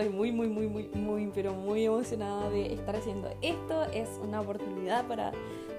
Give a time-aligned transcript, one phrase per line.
[0.00, 3.84] estoy muy, muy, muy, muy, muy, pero muy emocionada de estar haciendo esto.
[3.92, 5.32] Es una oportunidad para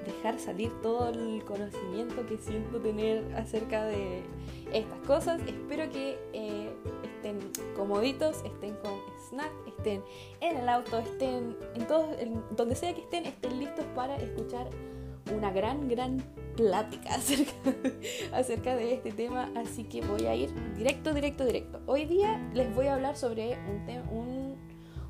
[0.06, 4.22] dejar salir todo el conocimiento que siento tener acerca de
[4.74, 5.42] estas cosas.
[5.48, 6.70] Espero que eh,
[7.04, 7.40] estén
[7.76, 8.94] comoditos, estén con
[9.30, 10.04] snack, estén
[10.40, 12.08] en el auto, estén en todo,
[12.56, 14.70] donde sea que estén, estén listos para escuchar
[15.36, 16.24] una gran, gran
[16.56, 17.54] plática acerca,
[18.34, 21.82] acerca de este tema, así que voy a ir directo, directo, directo.
[21.86, 24.56] Hoy día les voy a hablar sobre un,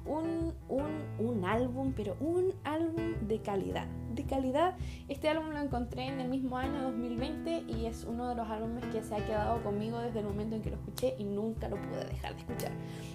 [0.05, 3.87] un, un, un, álbum, pero un álbum de calidad.
[4.13, 4.75] De calidad,
[5.07, 8.83] este álbum lo encontré en el mismo año 2020 y es uno de los álbumes
[8.85, 11.77] que se ha quedado conmigo desde el momento en que lo escuché y nunca lo
[11.77, 12.71] pude dejar de escuchar.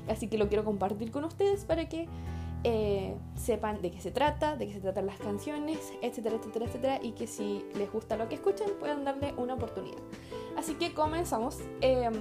[0.09, 2.09] Así que lo quiero compartir con ustedes para que
[2.69, 6.99] eh, sepan de qué se trata, de qué se tratan las canciones, etcétera, etcétera, etcétera,
[7.01, 10.01] y que si les gusta lo que escuchan puedan darle una oportunidad.
[10.57, 11.59] Así que comenzamos.
[11.81, 12.13] Em,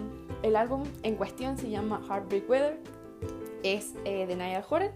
[0.43, 2.79] el álbum en cuestión se llama Heartbreak Weather,
[3.63, 4.91] es eh, de Niall Horan.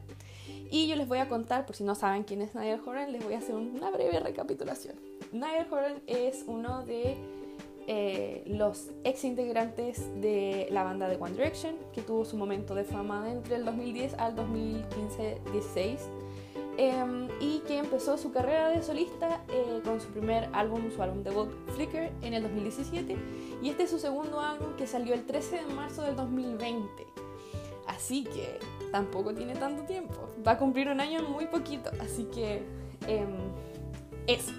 [0.70, 3.23] Y yo les voy a contar, por si no saben quién es Niall Horan, les
[3.23, 4.97] voy a hacer una breve recapitulación.
[5.31, 7.17] Niall Horan es uno de
[7.92, 12.84] eh, los ex integrantes de la banda de One Direction, que tuvo su momento de
[12.84, 15.98] fama entre el 2010 al 2015-16,
[16.78, 21.23] em, y que empezó su carrera de solista eh, con su primer álbum, su álbum
[21.23, 23.17] debut Flicker, en el 2017,
[23.64, 26.88] y este es su segundo álbum que salió el 13 de marzo del 2020.
[27.88, 28.60] Así que
[28.92, 30.30] tampoco tiene tanto tiempo.
[30.48, 31.90] Va a cumplir un año muy poquito.
[32.00, 32.62] Así que
[33.08, 33.26] eh,
[34.28, 34.52] eso.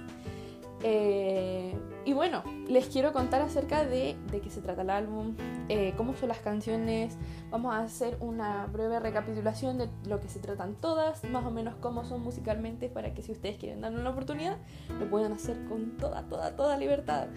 [0.83, 5.37] Eh, y bueno, les quiero contar acerca de, de qué se trata el álbum,
[5.69, 7.19] eh, cómo son las canciones,
[7.51, 11.75] vamos a hacer una breve recapitulación de lo que se tratan todas, más o menos
[11.77, 14.57] cómo son musicalmente, para que si ustedes quieren darle una oportunidad,
[14.99, 17.29] lo puedan hacer con toda, toda, toda libertad.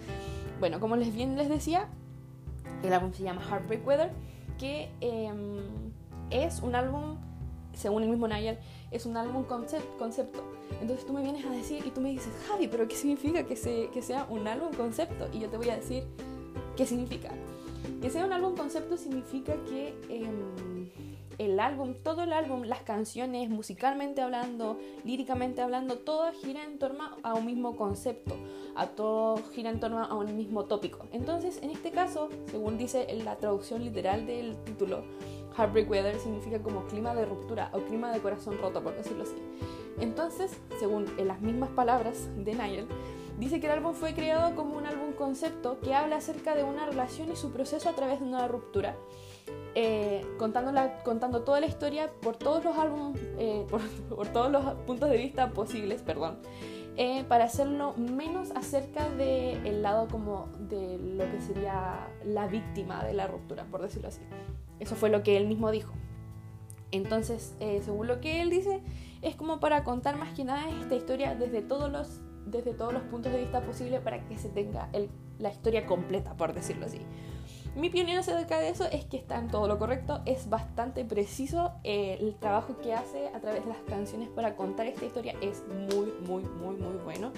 [0.60, 1.88] Bueno, como les bien les decía,
[2.82, 4.12] el álbum se llama Heartbreak Weather,
[4.58, 5.58] que em,
[6.30, 7.18] es un álbum,
[7.74, 8.58] según el mismo Nayel,
[8.94, 10.42] es un álbum concepto
[10.80, 13.56] entonces tú me vienes a decir y tú me dices, Javi, pero ¿qué significa que,
[13.56, 15.28] sea un álbum concepto?
[15.32, 16.04] Y yo te voy a decir,
[16.76, 17.30] ¿qué significa?
[18.00, 20.90] Que sea un álbum concepto significa que em,
[21.38, 27.16] el álbum, todo el álbum, las canciones, musicalmente hablando, líricamente hablando, todo gira en torno
[27.22, 28.36] a un mismo concepto,
[28.74, 31.06] a todo gira en torno a un mismo tópico.
[31.12, 35.04] Entonces, en este caso, según dice la traducción literal del título,
[35.56, 39.36] Heartbreak Weather significa como clima de ruptura o clima de corazón roto, por decirlo así.
[40.00, 42.88] Entonces, según las mismas palabras de Niall,
[43.38, 46.86] dice que el álbum fue creado como un álbum concepto que habla acerca de una
[46.86, 48.96] relación y su proceso a través de una ruptura.
[49.76, 53.66] Eh, contando, toda la historia por todos los álbumes, eh,
[54.08, 56.38] por, todos los puntos de vista posibles, perdón,
[56.96, 63.14] eh, para hacerlo menos acerca del lado como de lo que sería la víctima de
[63.14, 64.20] la ruptura, por decirlo así.
[64.80, 65.92] Eso fue lo que él mismo dijo.
[66.90, 68.80] Entonces, según lo que él dice,
[69.22, 73.02] es como para contar más que nada esta historia desde todos los, desde todos los
[73.04, 74.88] puntos de vista posibles para que se tenga
[75.38, 77.00] la historia completa, por decirlo así.
[77.76, 81.72] Mi opinión acerca de eso es que está en todo lo correcto, es bastante preciso,
[81.82, 85.64] eh, el trabajo que hace a través de las canciones para contar esta historia es
[85.90, 87.32] muy, muy, muy, muy bueno.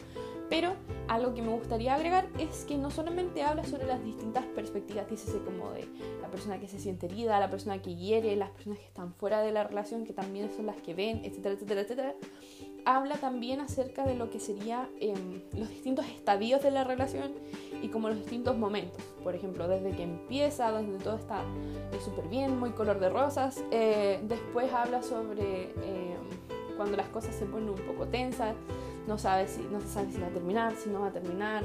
[0.50, 0.74] Pero
[1.08, 5.40] algo que me gustaría agregar es que no solamente habla sobre las distintas perspectivas, dice
[5.42, 5.88] como de
[6.20, 9.40] la persona que se siente herida, la persona que hiere, las personas que están fuera
[9.40, 12.14] de la relación, que también son las que ven, etcétera, etcétera, etcétera.
[12.86, 17.32] Habla también acerca de lo que serían em, los distintos estadios de la relación
[17.82, 19.02] y como los distintos momentos.
[19.22, 23.62] Por ejemplo, desde que empieza, donde todo está eh, súper bien, muy color de rosas.
[23.70, 28.54] Eh, después habla sobre em, cuando las cosas se ponen un poco tensas
[29.06, 31.64] no, sabe si, no se sabe si va a terminar, si no va a terminar.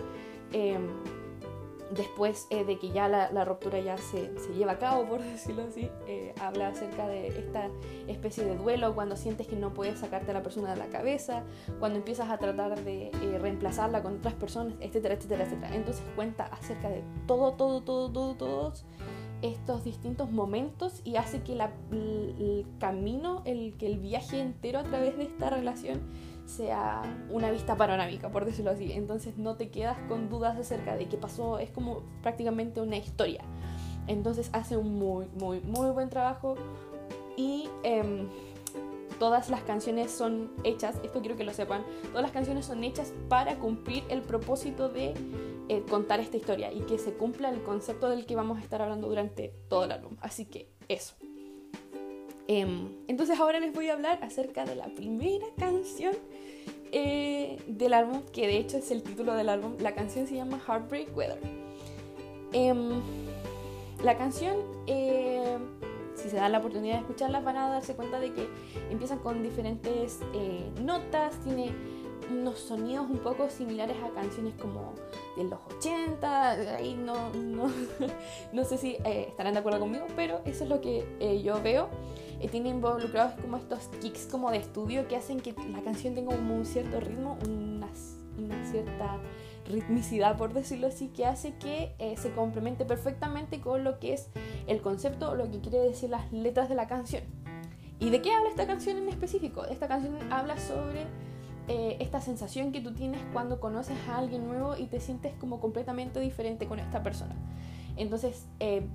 [1.96, 5.90] Después eh, de que ya la, ruptura ya se, lleva a cabo, por decirlo así,
[6.08, 7.70] eh, habla acerca de esta
[8.08, 11.44] especie de duelo, cuando sientes que no puedes sacarte a la persona de la cabeza,
[11.80, 15.76] cuando empiezas a tratar de eh, reemplazarla con otras personas, etcétera, etcétera, etcétera.
[15.76, 18.86] Entonces cuenta acerca de todo, todo, todo, todo, todos
[19.42, 25.18] estos distintos momentos y hace que el camino, el, que el viaje entero a través
[25.18, 26.02] de esta relación
[26.46, 28.92] sea una vista panorámica, por decirlo así.
[28.92, 33.44] Entonces no te quedas con dudas acerca de qué pasó, es como prácticamente una historia.
[34.08, 36.56] Entonces hace un muy, muy, muy buen trabajo
[37.38, 38.28] y em,
[39.20, 43.14] todas las canciones son hechas, esto quiero que lo sepan, todas las canciones son hechas
[43.30, 45.14] para cumplir el propósito de
[45.70, 48.82] eh, contar esta historia y que se cumpla el concepto del que vamos a estar
[48.82, 50.18] hablando durante todo el álbum.
[50.22, 51.16] Así que eso.
[52.54, 56.14] Em, entonces ahora les voy a hablar acerca de la primera canción
[56.92, 59.78] eh, del álbum, que de hecho es el título del álbum.
[59.80, 61.40] La canción se llama Heartbreak Weather.
[62.52, 63.02] Em,
[64.04, 65.58] la canción eh,
[66.16, 68.50] si se dan la oportunidad de escucharlas van a darse cuenta de que
[68.90, 71.72] empiezan con diferentes eh, notas, tiene
[72.30, 74.94] unos sonidos un poco similares a canciones como
[75.38, 80.70] de los 80, ahí no, no, sé si estarán de acuerdo conmigo, pero eso es
[80.70, 81.88] lo que yo veo.
[82.42, 86.36] Eh, tiene involucrados como estos kicks como de estudio que hacen que la canción tenga
[86.36, 87.88] un cierto ritmo, una,
[88.38, 89.18] una cierta
[89.70, 94.30] ritmicidad, por decirlo así, que hace que se complemente perfectamente con lo que es
[94.68, 97.24] el concepto o lo que quiere decir las letras de la canción.
[98.02, 99.64] ¿Y de qué habla esta canción en específico?
[99.66, 101.06] Esta canción habla sobre
[101.68, 105.60] eh, esta sensación que tú tienes cuando conoces a alguien nuevo y te sientes como
[105.60, 107.36] completamente diferente con esta persona.
[107.98, 108.88] Entonces, eh,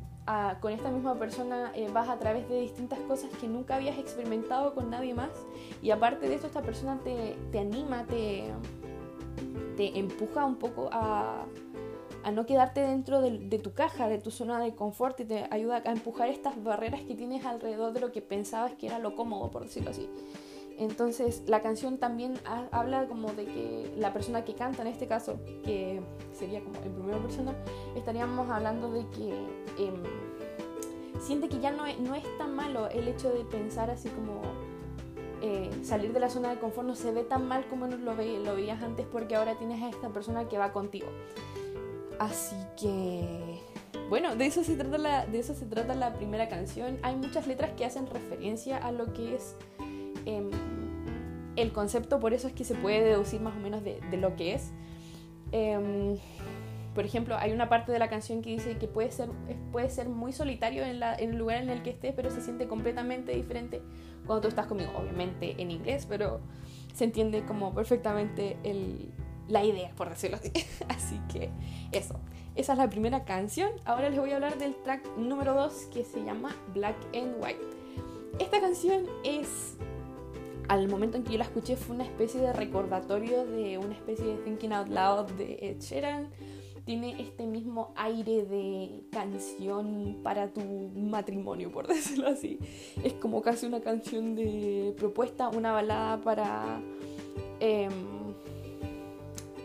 [0.60, 4.74] con esta misma persona eh, vas a través de distintas cosas que nunca habías experimentado
[4.74, 5.30] con nadie más
[5.82, 8.52] y aparte de eso esta persona te, te anima, te,
[9.76, 11.44] te empuja un poco a,
[12.24, 15.46] a no quedarte dentro de, de, tu caja, de tu zona de confort y te
[15.50, 19.14] ayuda a empujar estas barreras que tienes alrededor de lo que pensabas que era lo
[19.14, 20.08] cómodo, por decirlo así.
[20.78, 22.34] Entonces la canción también
[22.70, 26.02] habla como de que la persona que canta en este caso, que
[26.34, 27.54] sería como en primera persona,
[27.94, 29.30] estaríamos hablando de que
[29.78, 30.02] em,
[31.20, 34.42] siente que ya no es, no es tan malo el hecho de pensar así como
[35.40, 38.12] eh, salir de la zona de confort, no se ve tan mal como no lo,
[38.14, 41.08] lo veías antes porque ahora tienes a esta persona que va contigo.
[42.18, 43.60] Así que...
[44.08, 46.98] Bueno, de eso, se trata la, de eso se trata la primera canción.
[47.02, 49.56] Hay muchas letras que hacen referencia a lo que es
[50.26, 50.50] Em,
[51.56, 54.54] el concepto, por eso es que se puede deducir más o menos de, lo que
[54.54, 54.72] es.
[55.52, 56.18] Em,
[56.94, 59.30] por ejemplo, hay una parte de la canción que dice que puede ser,
[59.72, 63.32] puede ser muy solitario en, el lugar en el que estés, pero se siente completamente
[63.32, 63.80] diferente
[64.26, 64.90] cuando tú estás conmigo.
[64.96, 66.40] Obviamente en inglés, pero
[66.94, 68.56] se entiende como perfectamente
[69.48, 70.50] la idea, por decirlo así.
[70.88, 71.50] así que
[71.92, 72.18] eso.
[72.54, 73.70] Esa es la primera canción.
[73.84, 77.60] Ahora les voy a hablar del track número 2 que se llama Black and White.
[78.38, 79.76] Esta canción es
[80.68, 84.24] al momento en que yo la escuché fue una especie de recordatorio de una especie
[84.26, 86.28] de Thinking Out Loud de Ed Sheeran.
[86.84, 92.58] Tiene este mismo aire de canción para tu matrimonio, por decirlo así.
[93.02, 96.80] Es como casi una canción de propuesta, una balada para
[97.60, 97.92] em,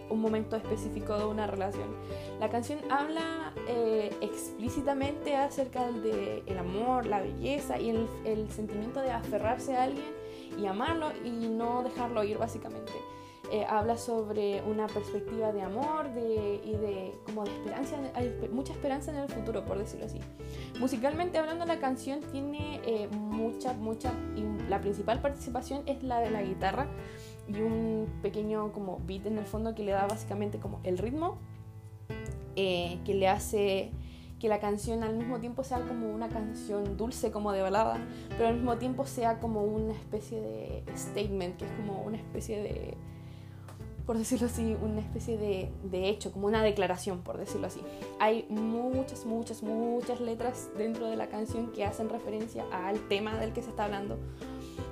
[0.09, 1.95] un momento específico de una relación.
[2.39, 9.00] La canción habla eh, explícitamente acerca del el amor, la belleza y el, el sentimiento
[9.00, 10.20] de aferrarse a alguien
[10.57, 12.92] y amarlo y no dejarlo ir básicamente.
[13.51, 18.71] Eh, habla sobre una perspectiva de amor de, y de como de esperanza, hay mucha
[18.71, 20.19] esperanza en el futuro, por decirlo así.
[20.80, 26.31] Musicalmente hablando, la canción tiene eh, mucha, mucha, y la principal participación es la de
[26.31, 26.88] la guitarra
[27.50, 31.38] y un pequeño como beat en el fondo que le da básicamente como el ritmo,
[32.56, 33.92] eh, que le hace
[34.41, 37.99] que la canción al mismo tiempo sea como una canción dulce, como de balada,
[38.29, 42.59] pero al mismo tiempo sea como una especie de statement, que es como una especie
[42.59, 42.97] de,
[44.07, 47.81] por decirlo así, una especie de, de hecho, como una declaración, por decirlo así.
[48.19, 53.53] Hay muchas, muchas, muchas letras dentro de la canción que hacen referencia al tema del
[53.53, 54.17] que se está hablando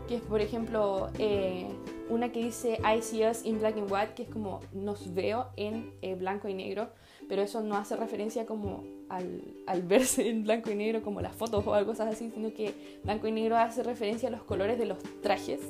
[0.10, 1.68] que es por ejemplo eh,
[2.10, 5.50] una que dice I see us in black and white, que es como nos veo
[5.56, 6.90] en eh, blanco y negro,
[7.30, 11.36] pero eso no hace referencia como al, al, verse en blanco y negro como las
[11.36, 14.88] fotos o algo así, sino que blanco y negro hace referencia a los colores de
[14.88, 15.62] los trajes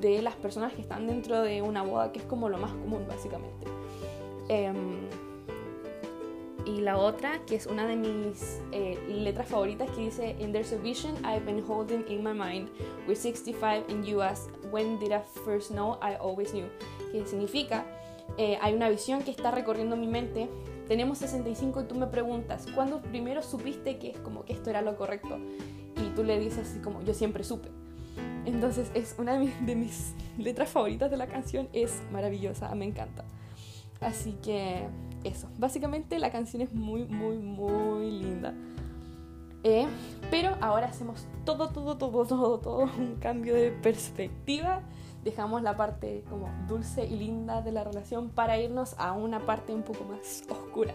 [0.00, 3.04] de las personas que están dentro de una boda, que es como lo más común
[3.06, 3.66] básicamente.
[4.48, 5.06] Em,
[6.64, 10.72] y la otra, que es una de mis eh, letras favoritas, que dice In there's
[10.72, 12.68] a vision I've been holding in my mind.
[13.06, 15.98] We're 65 and you ask When did I first know?
[16.02, 16.66] I always knew.
[17.12, 17.84] Que significa
[18.36, 20.48] eh, hay una visión que está recorriendo mi mente.
[20.88, 24.82] Tenemos 65 y tú me preguntas, ¿cuándo primero supiste que es como que esto era
[24.82, 25.38] lo correcto?
[25.96, 27.70] Y tú le dices así como, yo siempre supe.
[28.44, 32.84] Entonces es una de mis, de mis letras favoritas de la canción, es maravillosa, me
[32.84, 33.24] encanta.
[34.00, 34.86] Así que
[35.24, 38.54] eso, básicamente la canción es muy, muy, muy linda.
[39.64, 39.86] Eh,
[40.30, 44.82] pero ahora hacemos todo, todo, todo, todo, todo un cambio de perspectiva.
[45.26, 49.74] Dejamos la parte como dulce y linda de la relación para irnos a una parte
[49.74, 50.94] un poco más oscura.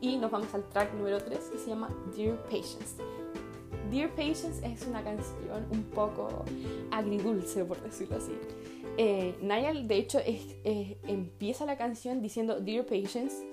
[0.00, 3.02] Y nos vamos al track número 3 que se llama Dear Patience.
[3.90, 6.44] Dear Patience es una canción un poco
[6.92, 8.38] agridulce, por decirlo así.
[8.96, 10.20] Eh, Niall, de hecho,
[10.62, 13.44] empieza la canción diciendo Dear Patience,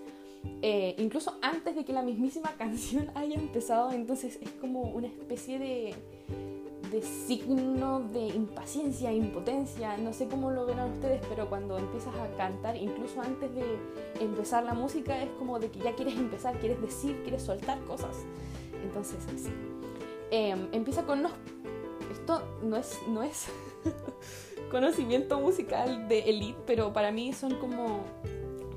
[0.61, 5.57] eh, incluso antes de que la mismísima canción haya empezado, entonces es como una especie
[5.57, 5.95] de,
[6.91, 12.27] de signo de impaciencia, impotencia, no sé cómo lo verán ustedes, pero cuando empiezas a
[12.35, 13.63] cantar, incluso antes de
[14.19, 18.17] empezar la música, es como de que ya quieres empezar, quieres decir, quieres soltar cosas.
[18.83, 19.51] Entonces, sí.
[20.31, 21.31] Em, empieza con unos...
[22.11, 23.47] Esto no es, no es
[24.71, 28.03] conocimiento musical de elite, pero para mí son como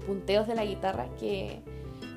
[0.06, 1.62] punteos de la guitarra que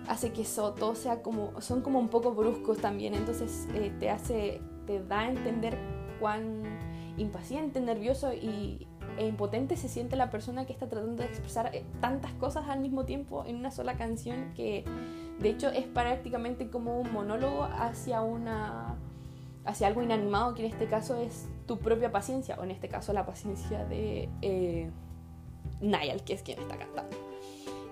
[0.08, 4.10] hace que eso todo sea como son como un poco bruscos también entonces eh, te
[4.10, 5.78] hace te da a entender
[6.20, 6.64] cuán
[7.18, 11.84] impaciente nervioso y, e impotente se siente la persona que está tratando de expresar eh,
[12.00, 14.86] tantas cosas al mismo tiempo en una sola canción que
[15.40, 18.96] de hecho es prácticamente como un monólogo hacia una
[19.66, 23.12] hacia algo inanimado que en este caso es tu propia paciencia o en este caso
[23.12, 24.90] la paciencia de eh,
[25.82, 27.27] Niall que es quien está cantando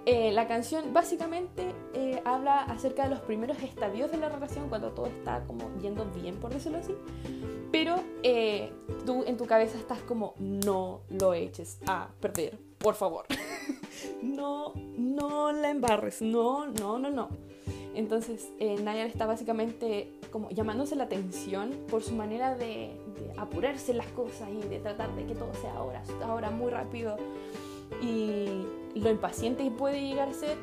[0.07, 4.91] eh, la canción básicamente eh, habla acerca de los primeros estadios de la relación, cuando
[4.91, 6.93] todo está como yendo bien, por decirlo así.
[7.71, 8.71] Pero eh,
[9.05, 13.25] tú en tu cabeza estás como, no lo eches a perder, por favor.
[14.21, 17.29] no, no la embarres, no, no, no, no.
[17.95, 22.65] Entonces, Nayar está básicamente como llamándose la atención por su manera de,
[23.15, 27.17] de, apurarse las cosas y de tratar de que todo sea ahora, ahora muy rápido.
[28.01, 28.65] Y
[28.96, 30.58] lo impaciente que puede llegar a ser.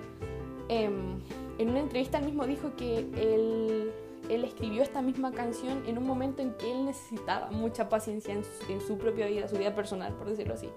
[0.68, 1.20] Em,
[1.58, 3.92] en una entrevista él mismo dijo que él,
[4.28, 8.42] él, escribió esta misma canción en un momento en que él necesitaba mucha paciencia en
[8.44, 10.68] su, en su, propia vida, su vida personal, por decirlo así.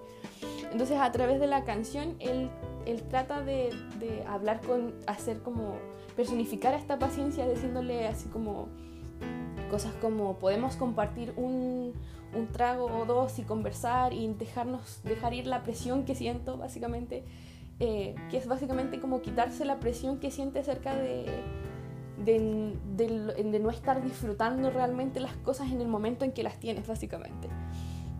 [0.70, 2.50] Entonces a través de la canción él,
[2.84, 5.76] él trata de, de hablar con, hacer como,
[6.16, 8.68] personificar esta paciencia diciéndole así como
[9.70, 11.92] cosas como podemos compartir un,
[12.34, 17.24] un trago o dos y conversar y dejarnos, dejar ir la presión que siento, básicamente,
[17.80, 21.26] eh, que es básicamente como quitarse la presión que siente acerca de,
[22.24, 26.86] de, de, no estar disfrutando realmente las cosas en el momento en que las tienes,
[26.86, 27.48] básicamente.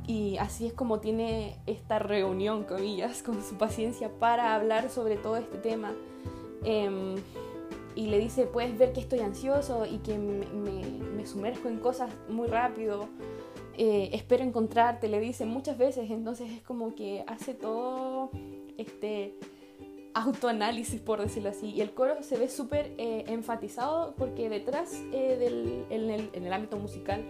[0.06, 5.36] Y así es como tiene esta reunión, comillas, con su paciencia para hablar sobre todo
[5.36, 5.92] este tema.
[6.64, 7.16] Eh,
[7.96, 10.82] y le dice, puedes ver que estoy ansioso y que me, me,
[11.16, 13.08] me sumerjo en cosas muy rápido
[13.78, 18.30] eh, espero encontrarte, le dice muchas veces, entonces es como que hace todo
[18.78, 19.34] este
[20.14, 25.36] autoanálisis, por decirlo así, y el coro se ve súper eh, enfatizado porque detrás eh,
[25.38, 27.24] del, en, el, en, el, ámbito musical,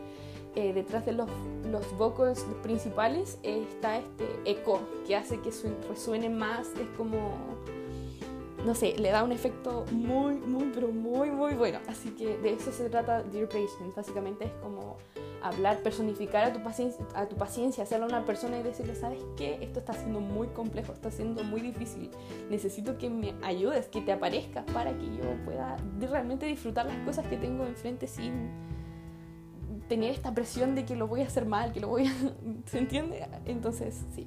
[0.55, 1.29] detrás de los,
[1.71, 5.51] los vocals principales está este eco que hace que
[5.87, 7.19] resuene más, es como
[8.67, 11.79] no sé, le da un efecto muy, muy, pero muy, muy bueno.
[11.89, 13.95] Así que de eso se trata Dear Patient.
[13.95, 14.97] Básicamente es como
[15.41, 19.59] hablar, personificar a tu paciencia, a tu paciencia, a una persona y decirle, ¿sabes qué?
[19.63, 22.11] Esto está siendo muy complejo, está siendo muy difícil.
[22.51, 27.27] Necesito que me ayudes, que te aparezcas para que yo pueda realmente disfrutar las cosas
[27.29, 28.51] que tengo enfrente sin
[29.89, 32.13] tener esta presión de que lo voy a hacer mal, que lo voy a...
[32.67, 33.25] ¿Se entiende?
[33.45, 34.27] Entonces, sí.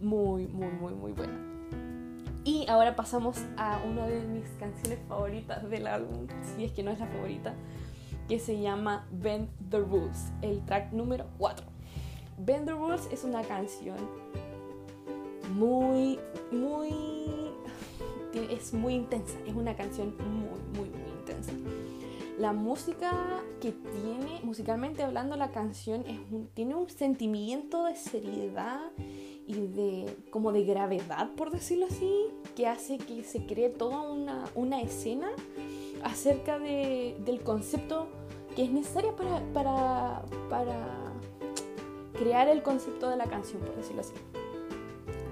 [0.00, 1.53] Muy, muy, muy, muy buena.
[2.44, 6.90] Y ahora pasamos a una de mis canciones favoritas del álbum, si es que no
[6.90, 7.54] es la favorita,
[8.28, 11.64] que se llama Bend the Rules, el track número 4.
[12.38, 13.96] Bend the Rules es una canción
[15.54, 16.18] muy,
[16.52, 16.90] muy...
[18.34, 21.52] es muy intensa, es una canción muy, muy, muy intensa.
[22.38, 26.18] La música que tiene, musicalmente hablando, la canción es
[26.52, 28.90] tiene un sentimiento de seriedad
[29.46, 34.44] y de como de gravedad, por decirlo así, que hace que se cree toda una,
[34.54, 35.30] una escena
[36.02, 38.08] acerca de, del concepto
[38.54, 41.12] que es necesario para, para, para,
[42.12, 44.14] crear el concepto de la canción, por decirlo así.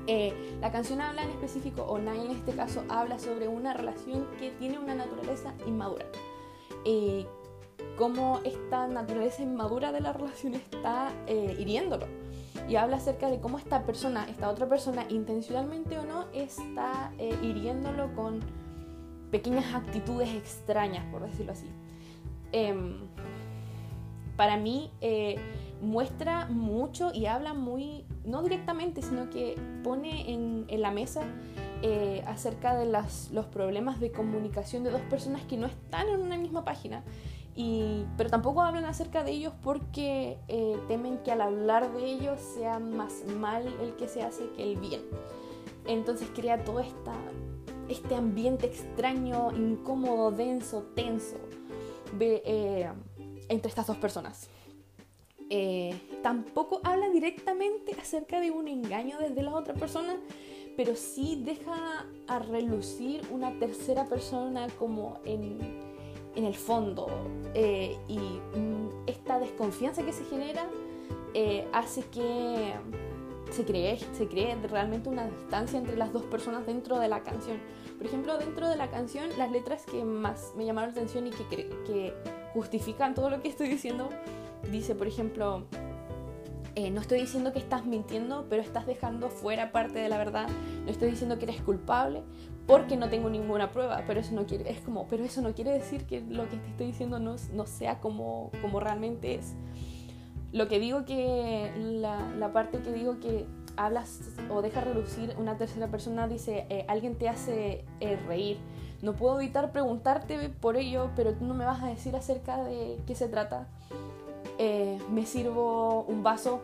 [0.09, 4.27] Eh, la canción habla en específico, o Nine en este caso, habla sobre una relación
[4.39, 6.07] que tiene una naturaleza inmadura.
[6.85, 7.25] Eh,
[7.97, 12.07] cómo esta naturaleza inmadura de la relación está eh, hiriéndolo.
[12.69, 17.37] Y habla acerca de cómo esta persona, esta otra persona, intencionalmente o no, está eh,
[17.43, 18.41] hiriéndolo con
[19.31, 21.67] pequeñas actitudes extrañas, por decirlo así.
[22.53, 22.99] Em,
[24.37, 25.37] para mí eh,
[25.81, 31.23] muestra mucho y habla muy, no directamente, sino que pone en, en la mesa
[31.85, 36.21] eh, acerca de las, los problemas de comunicación de dos personas que no están en
[36.21, 37.03] una misma página.
[37.55, 42.79] Pero tampoco hablan acerca de ellos porque eh, temen que al hablar de ellos sea
[42.79, 45.03] más mal el que se hace que el bien.
[45.87, 47.15] Entonces crea todo esta,
[47.89, 51.37] este ambiente extraño, incómodo, denso, tenso
[52.21, 52.91] eh,
[53.49, 54.49] entre estas dos personas.
[55.51, 60.17] Eh, tampoco habla directamente acerca de un engaño desde la otra persona,
[60.77, 65.92] pero sí deja a relucir una tercera persona como en,
[66.35, 67.09] en el fondo.
[67.55, 70.69] Eh, y mm, esta desconfianza que se genera
[71.73, 72.75] hace que
[73.53, 77.59] se cree, se cree realmente una distancia entre las dos personas dentro de la canción.
[77.97, 81.31] Por ejemplo, dentro de la canción, las letras que más me llamaron la atención y
[81.31, 82.15] que, que
[82.55, 84.09] justifican todo lo que estoy diciendo,
[84.71, 85.65] dice, por ejemplo,
[86.75, 90.49] eh, no estoy diciendo que estás mintiendo, pero estás dejando fuera parte de la verdad.
[90.85, 92.23] No estoy diciendo que eres culpable
[92.67, 95.73] porque no tengo ninguna prueba, pero eso no quiere, es como, pero eso no quiere
[95.73, 99.55] decir que lo que te estoy diciendo no, no sea como, como realmente es.
[100.53, 105.57] Lo que digo que, la, la parte que digo que hablas o deja relucir una
[105.57, 108.59] tercera persona, dice, eh, alguien te hace eh, reír.
[109.01, 112.99] No puedo evitar preguntarte por ello, pero tú no me vas a decir acerca de
[113.07, 113.67] qué se trata.
[114.59, 116.61] Eh, me sirvo un vaso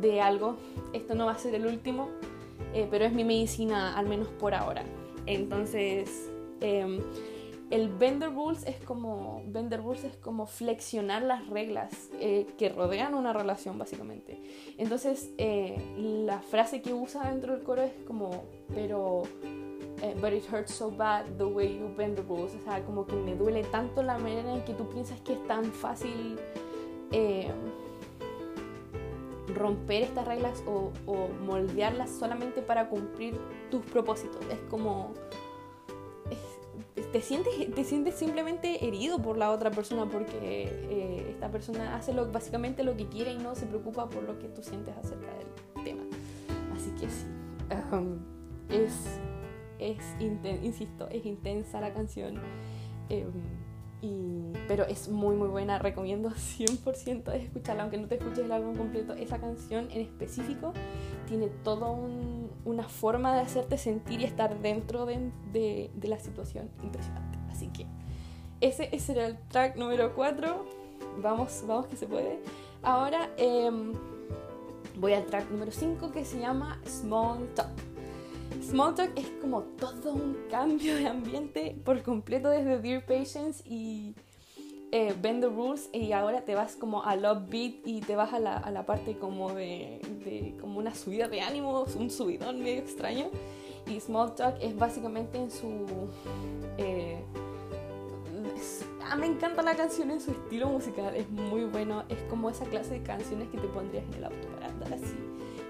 [0.00, 0.56] de algo.
[0.92, 2.08] Esto no va a ser el último,
[2.90, 4.82] pero es mi medicina, al menos por ahora.
[5.26, 6.30] Entonces,
[6.60, 7.00] em,
[7.70, 13.14] el vendor rules es como vendor rules es como flexionar las reglas eh, que rodean
[13.14, 14.40] una relación básicamente.
[14.78, 19.24] Entonces eh, la frase que usa dentro del coro es como pero
[20.02, 23.04] eh, but it hurts so bad the way you bend the rules o sea como
[23.04, 26.38] que me duele tanto la manera en que tú piensas que es tan fácil
[29.56, 30.92] romper estas reglas o,
[31.44, 33.38] moldearlas solamente para cumplir
[33.70, 35.14] tus propósitos es como
[37.12, 42.12] te sientes, te sientes simplemente herido por la otra persona porque eh, esta persona hace
[42.12, 45.32] lo, básicamente lo que quiere y no se preocupa por lo que tú sientes acerca
[45.34, 46.02] del tema.
[46.74, 47.26] Así que sí,
[48.68, 48.92] es,
[49.78, 52.40] es insisto, es intensa la canción.
[53.08, 53.30] Em,
[54.68, 59.12] pero es muy muy buena, recomiendo 100% escucharla, aunque no te escuches el álbum completo,
[59.14, 60.72] esa canción en específico
[61.28, 61.90] tiene toda
[62.64, 67.38] una forma de hacerte sentir y estar dentro de, de, la situación impresionante.
[67.50, 67.86] Así que
[68.60, 70.64] ese, ese era el track número 4,
[71.22, 72.40] vamos, vamos que se puede.
[72.82, 73.92] Ahora em,
[74.98, 77.95] voy al track número 5 que se llama Small Talk.
[78.62, 84.14] Small Talk es como todo un cambio de ambiente por completo desde Dear Patience y
[84.92, 88.32] eh, Bend the Rules y ahora te vas como a Love Beat y te vas
[88.32, 92.60] a la, a la parte como de, de, como una subida de ánimos, un subidón
[92.62, 93.26] medio extraño.
[93.86, 95.86] Y Small Talk es básicamente en su...
[96.78, 97.18] Eh,
[99.04, 102.64] ah, me encanta la canción en su estilo musical, es muy bueno, es como esa
[102.64, 105.16] clase de canciones que te pondrías en el auto para andar así,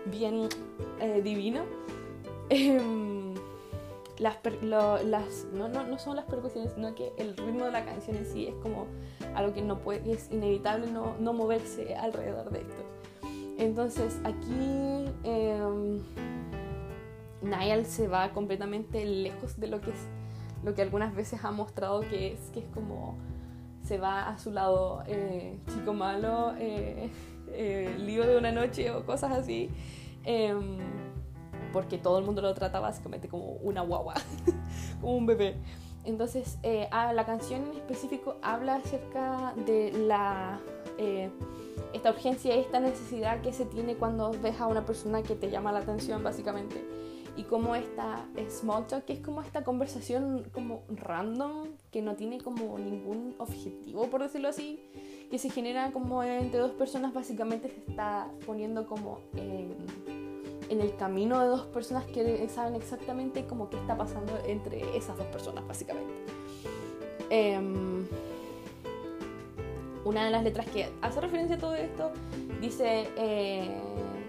[0.06, 0.48] bien
[1.00, 1.64] eh, divino.
[2.48, 3.34] Em,
[4.18, 4.38] las,
[5.52, 8.46] no, no, no, son las percusiones, sino que el ritmo de la canción en sí
[8.46, 8.86] es como
[9.34, 12.82] algo que no puede, es inevitable no, no moverse alrededor de esto.
[13.58, 16.00] Entonces aquí eh,
[17.42, 20.06] Niall se va completamente lejos de lo que es
[20.62, 23.16] lo que algunas veces ha mostrado que es, que es como
[23.84, 27.08] se va a su lado eh, chico malo, eh,
[27.52, 29.70] eh, lío de una noche o cosas así.
[31.72, 34.14] Porque todo el mundo lo trata básicamente como una guagua,
[35.00, 35.56] como un bebé.
[36.06, 40.60] Entonces, eh, la canción en específico habla acerca de la,
[40.98, 41.30] eh,
[41.92, 45.72] esta urgencia, esta necesidad que se tiene cuando ves a una persona que te llama
[45.72, 46.84] la atención, básicamente.
[47.36, 52.40] Y como esta small talk, que es como esta conversación como random, que no tiene
[52.40, 54.80] como ningún objetivo, por decirlo así,
[55.28, 59.18] que se genera como entre dos personas, básicamente se está poniendo como
[60.68, 65.16] en el camino de dos personas que saben exactamente cómo qué está pasando entre esas
[65.16, 66.12] dos personas, básicamente.
[67.30, 68.06] Em,
[70.04, 72.12] una de las letras que hace referencia a todo esto
[72.60, 73.80] dice, eh,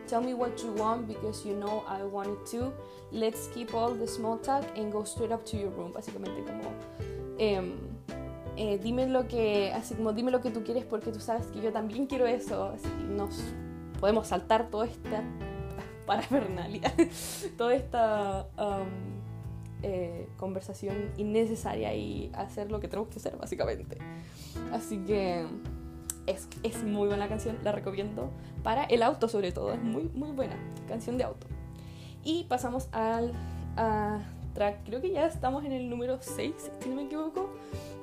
[0.07, 2.71] Tell me what you want because you know I want it too.
[3.11, 5.91] Let's keep all the small talk and go straight up to your room.
[5.91, 6.71] Básicamente como...
[7.37, 7.75] Em,
[8.55, 11.61] eh, dime lo que así como dime lo que tú quieres porque tú sabes que
[11.61, 13.39] yo también quiero eso así nos
[13.99, 15.21] podemos saltar todo este
[16.07, 16.91] parafernalia,
[17.57, 18.87] toda esta um,
[19.83, 23.99] eh, conversación innecesaria y hacer lo que tenemos que hacer, básicamente.
[24.73, 25.45] Así que
[26.25, 28.31] es, es muy buena canción, la recomiendo
[28.63, 30.55] para el auto sobre todo, es muy, muy buena
[30.87, 31.45] canción de auto.
[32.23, 33.33] Y pasamos al
[34.53, 37.51] track, creo que ya estamos en el número 6, si no me equivoco,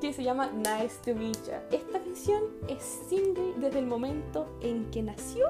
[0.01, 1.77] que se llama Nice to Meet You.
[1.77, 5.47] Esta canción es single desde el momento en que nació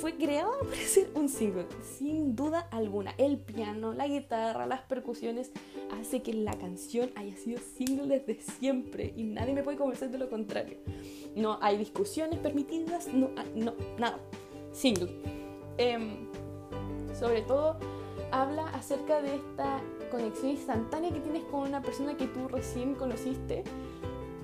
[0.00, 3.14] fue creada para ser un single, sin duda alguna.
[3.18, 5.50] El piano, la guitarra, las percusiones
[6.00, 10.18] hace que la canción haya sido single desde siempre y nadie me puede convencer de
[10.18, 10.78] lo contrario.
[11.34, 14.18] No hay discusiones permitidas, no, no nada.
[14.72, 15.10] Single.
[15.78, 16.28] Em,
[17.18, 17.76] sobre todo
[18.30, 23.64] habla acerca de esta conexión instantánea que tienes con una persona que tú recién conociste,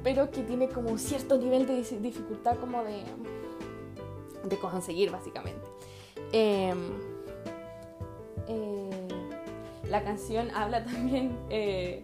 [0.03, 3.03] pero que tiene como cierto nivel de dificultad como de
[4.49, 5.67] de conseguir básicamente.
[6.33, 6.79] Em,
[8.49, 9.09] eh,
[9.89, 12.03] la canción habla también, eh,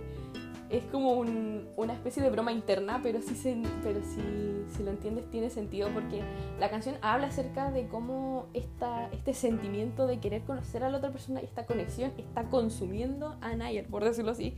[0.68, 5.28] es como una especie de broma interna, pero, sí se, pero si, si, lo entiendes
[5.28, 6.22] tiene sentido porque
[6.60, 11.10] la canción habla acerca de cómo esta, este sentimiento de querer conocer a la otra
[11.10, 14.56] persona y esta conexión está consumiendo a Nayer, por decirlo así.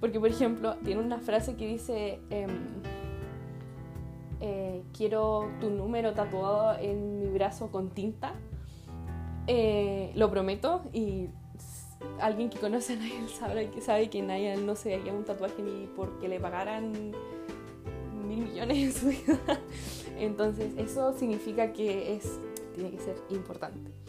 [0.00, 2.20] Porque, por ejemplo, tiene una frase que dice...
[4.46, 8.34] Eh, quiero tu número tatuado en mi brazo con tinta.
[9.46, 11.28] Eh, lo prometo y
[12.20, 15.62] alguien que conoce a Niall sabe que, sabe que Niall no se haría un tatuaje
[15.62, 16.92] ni porque le pagaran
[18.28, 19.40] mil millones en su vida.
[20.18, 22.38] Entonces eso significa que es,
[22.74, 24.03] tiene que ser importante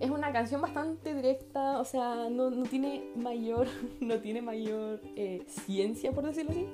[0.00, 3.68] es una canción bastante directa, o sea, no, no tiene mayor,
[4.00, 6.66] no tiene mayor eh, ciencia, por decirlo así.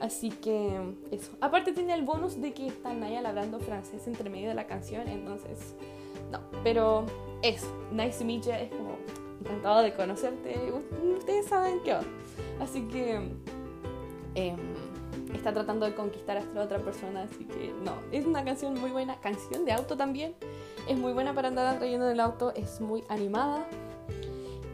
[0.00, 0.80] Así que
[1.10, 1.32] eso.
[1.40, 5.06] Aparte tiene el bonus de que está Naya hablando francés entre medio de la canción,
[5.06, 5.76] entonces,
[6.30, 6.40] no.
[6.64, 7.04] Pero
[7.42, 8.96] eso, Nice to meet you es como
[9.40, 10.56] encantado de conocerte,
[11.18, 11.98] ustedes saben qué.
[12.58, 13.16] Así que
[14.34, 14.56] em,
[15.34, 18.90] está tratando de conquistar a esta otra persona, así que no, es una canción muy
[18.90, 20.34] buena, canción de auto también.
[20.88, 23.66] Es muy buena para andar trayendo en el auto, es muy animada.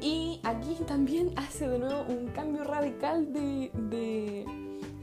[0.01, 4.47] Y aquí también hace de nuevo un cambio radical de,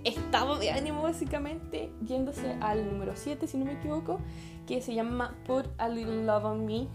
[0.04, 4.20] estado de ánimo básicamente, yéndose al número 7 si no me equivoco,
[4.66, 6.88] que se llama Put a Little Love on Me.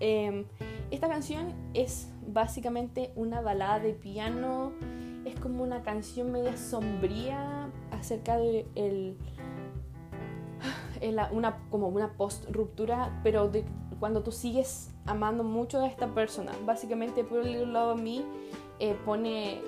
[0.00, 0.46] Em,
[0.90, 4.72] esta canción es básicamente una balada de piano,
[5.24, 8.66] es como una canción media sombría acerca de
[11.32, 13.64] una, como una post-ruptura, pero de
[14.00, 16.52] cuando tú sigues amando mucho a esta persona.
[16.64, 18.22] Básicamente, Put a Little Love Me
[18.80, 19.60] eh, pone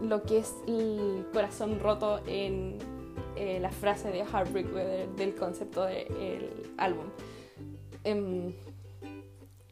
[0.00, 2.78] lo que es el corazón roto en
[3.36, 7.06] eh, la frase de Heartbreak Weather del concepto del álbum.
[8.04, 8.52] Em,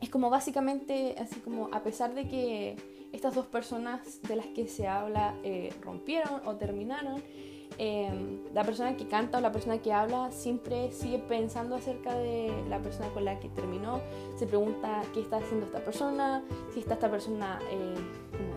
[0.00, 2.76] es como básicamente, así como a pesar de que
[3.12, 7.22] estas dos personas de las que se habla eh, rompieron o terminaron,
[7.82, 12.52] Em, la persona que canta o la persona que habla siempre sigue pensando acerca de
[12.68, 14.02] la persona con la que terminó,
[14.36, 17.94] se pregunta qué está haciendo esta persona, si está esta persona eh,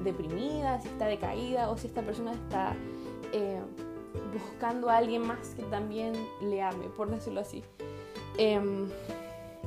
[0.04, 2.76] deprimida, si está decaída o si esta persona está
[3.32, 3.62] eh,
[4.34, 7.64] buscando a alguien más que también le ame, por decirlo así.
[8.38, 8.90] Em,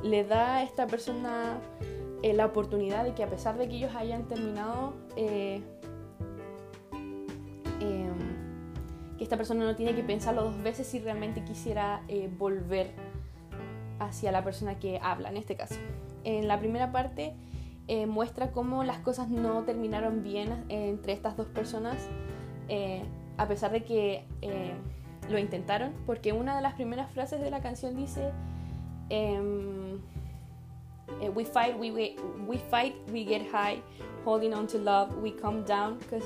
[0.03, 1.57] le da a esta persona
[2.21, 4.93] eh, la oportunidad de que a pesar de que ellos hayan terminado,
[9.17, 12.91] que esta persona no tiene que pensarlo dos veces si realmente quisiera eh, volver
[13.99, 15.75] hacia la persona que habla, en este caso.
[16.23, 17.35] En la primera parte
[17.87, 22.09] eh, muestra cómo las cosas no terminaron bien eh, entre estas dos personas,
[23.37, 24.25] a pesar de que
[25.29, 28.33] lo intentaron, porque una de las primeras frases de la canción dice,
[29.07, 30.01] em,
[31.33, 31.91] we fight, we,
[32.45, 33.81] we, fight, we get high,
[34.25, 36.25] holding on to love, we come down because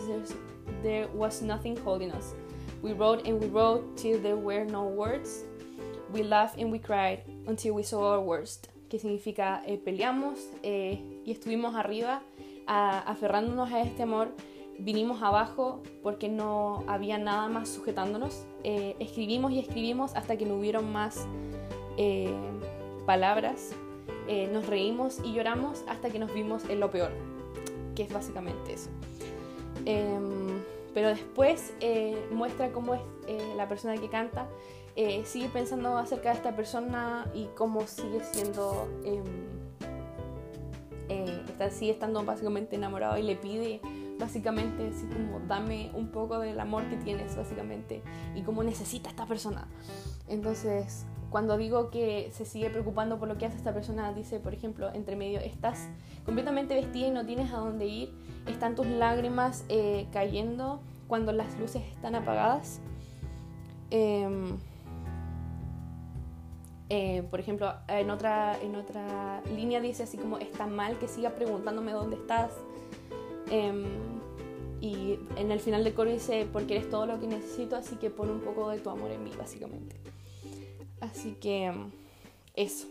[0.82, 2.34] there was nothing holding us.
[2.81, 5.45] We wrote and we wrote till there were no words.
[6.11, 8.69] We laughed and we cried until we saw our worst.
[8.89, 12.21] Que significa eh, peleamos eh, y estuvimos arriba
[12.67, 14.29] aferrándonos a este amor.
[14.79, 18.45] Vinimos abajo porque no había nada más sujetándonos.
[18.63, 21.27] Eh, escribimos y escribimos hasta que no hubieron más
[23.05, 23.73] palabras.
[24.51, 27.11] nos reímos y lloramos hasta que nos vimos en lo peor.
[27.95, 28.89] Que es básicamente eso.
[29.85, 30.61] Em,
[30.93, 34.47] pero después eh, muestra cómo es eh, la persona que canta,
[34.95, 39.23] eh, sigue pensando acerca de esta persona y cómo sigue siendo, em,
[41.47, 43.82] está, sigue estando básicamente enamorado y le pide
[44.19, 48.04] básicamente así como dame un poco del amor que tienes básicamente
[48.36, 49.67] y cómo necesita esta persona.
[50.27, 54.53] Entonces, cuando digo que se sigue preocupando por lo que hace esta persona, dice, por
[54.53, 55.87] ejemplo, entre medio, estás
[56.25, 58.13] completamente vestida y no tienes a dónde ir,
[58.47, 62.81] están tus lágrimas eh, cayendo cuando las luces están apagadas.
[63.89, 64.57] Em,
[66.89, 71.29] eh, por ejemplo, en otra, en otra línea dice así como, está mal que siga
[71.31, 72.51] preguntándome dónde estás.
[73.49, 73.85] Em,
[74.81, 78.09] y en el final del coro dice, porque eres todo lo que necesito, así que
[78.09, 79.95] pon un poco de tu amor en mí, básicamente.
[81.01, 81.71] Así que
[82.55, 82.87] eso.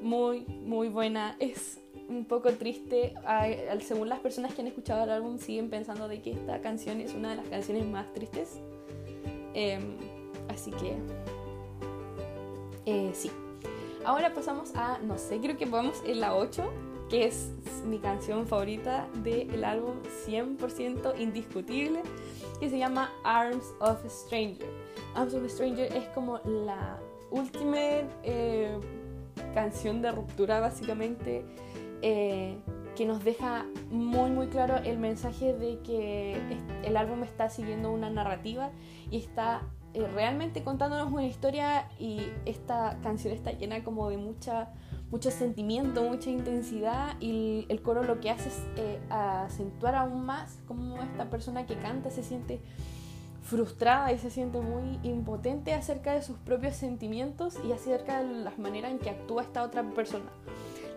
[0.00, 1.36] Muy, muy buena.
[1.40, 3.14] Es un poco triste.
[3.80, 7.14] según las personas que han escuchado el álbum, siguen pensando de que esta canción es
[7.14, 8.60] una de las canciones más tristes.
[9.54, 9.96] Em,
[10.48, 10.96] así que
[12.86, 13.30] eh, sí.
[14.04, 16.70] Ahora pasamos a, no sé, creo que vamos en la 8,
[17.10, 17.50] que es
[17.84, 22.02] mi canción favorita del álbum 100% indiscutible,
[22.58, 24.66] que se llama Arms of a Stranger.
[25.14, 26.98] Arms of a Stranger es como la
[27.30, 27.76] última
[28.22, 28.78] eh,
[29.54, 31.44] canción de ruptura básicamente
[32.02, 32.58] eh,
[32.96, 36.40] que nos deja muy muy claro el mensaje de que
[36.84, 38.70] el álbum está siguiendo una narrativa
[39.10, 39.62] y está
[39.92, 44.72] eh, realmente contándonos una historia y esta canción está llena como de mucha
[45.10, 50.60] mucho sentimiento, mucha intensidad y el coro lo que hace es eh, acentuar aún más
[50.68, 52.60] como esta persona que canta se siente
[53.42, 58.58] frustrada y se siente muy impotente acerca de sus propios sentimientos y acerca de las
[58.58, 60.30] maneras en que actúa esta otra persona.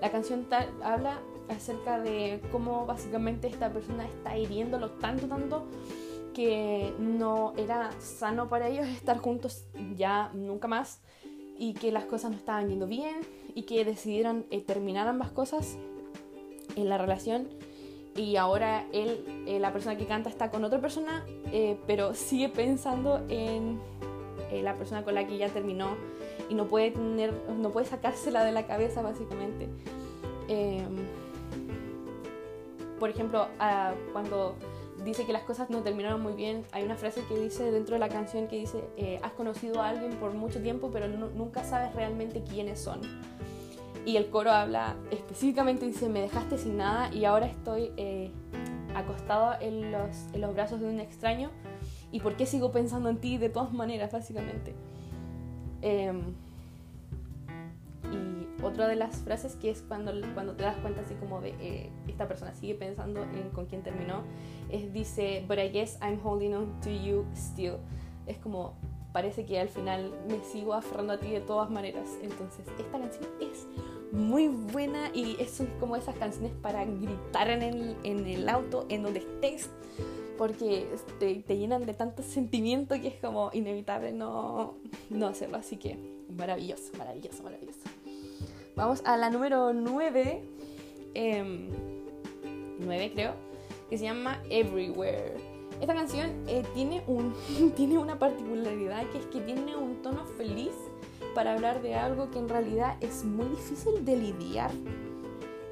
[0.01, 0.47] La canción
[0.83, 5.65] habla acerca de cómo básicamente esta persona está hiriéndolo tanto, tanto
[6.33, 10.99] que no era sano para ellos estar juntos ya nunca más
[11.57, 13.21] y que las cosas no estaban yendo bien
[13.53, 15.77] y que decidieron eh, terminar ambas cosas
[16.75, 17.47] en la relación
[18.15, 22.49] y ahora él, eh, la persona que canta está con otra persona, eh, pero sigue
[22.49, 23.79] pensando en
[24.61, 25.95] la persona con la que ya terminó
[26.47, 29.67] y no puede tener, no puede sacársela de la cabeza básicamente.
[30.47, 30.95] Em,
[32.99, 33.47] por ejemplo,
[34.11, 34.55] cuando
[35.03, 36.65] dice que las cosas no terminaron muy bien.
[36.71, 39.89] Hay una frase que dice dentro de la canción que dice, eh, has conocido a
[39.89, 43.01] alguien por mucho tiempo, pero nunca sabes realmente quiénes son.
[44.05, 48.31] Y el coro habla específicamente, dice, me dejaste sin nada y ahora estoy eh,
[48.95, 51.51] acostado en los, en los brazos de un extraño.
[52.11, 54.75] ¿Y por qué sigo pensando en ti de todas maneras, básicamente?
[55.81, 56.11] Eh,
[58.63, 61.89] otra de las frases que es cuando, cuando te das cuenta así como de eh,
[62.07, 64.23] esta persona sigue pensando en con quién terminó,
[64.69, 67.77] es dice, but I guess I'm holding on to you still.
[68.25, 68.73] Es como,
[69.11, 72.07] parece que al final me sigo aferrando a ti de todas maneras.
[72.21, 73.67] Entonces, esta canción es
[74.13, 79.01] muy buena y es como esas canciones para gritar en el, en el auto, en
[79.01, 79.71] donde estés,
[80.37, 80.87] porque
[81.19, 84.75] te, te, llenan de tanto sentimiento que es como inevitable no,
[85.09, 85.57] no hacerlo.
[85.57, 85.97] Así que
[86.29, 87.79] maravilloso, maravilloso, maravilloso.
[88.75, 90.43] Vamos a la número 9.
[91.15, 91.69] 9 em,
[93.13, 93.33] creo.
[93.89, 95.33] Que se llama Everywhere.
[95.81, 97.33] Esta canción eh, tiene, un,
[97.75, 100.71] tiene una particularidad que es que tiene un tono feliz
[101.33, 104.71] para hablar de algo que en realidad es muy difícil de lidiar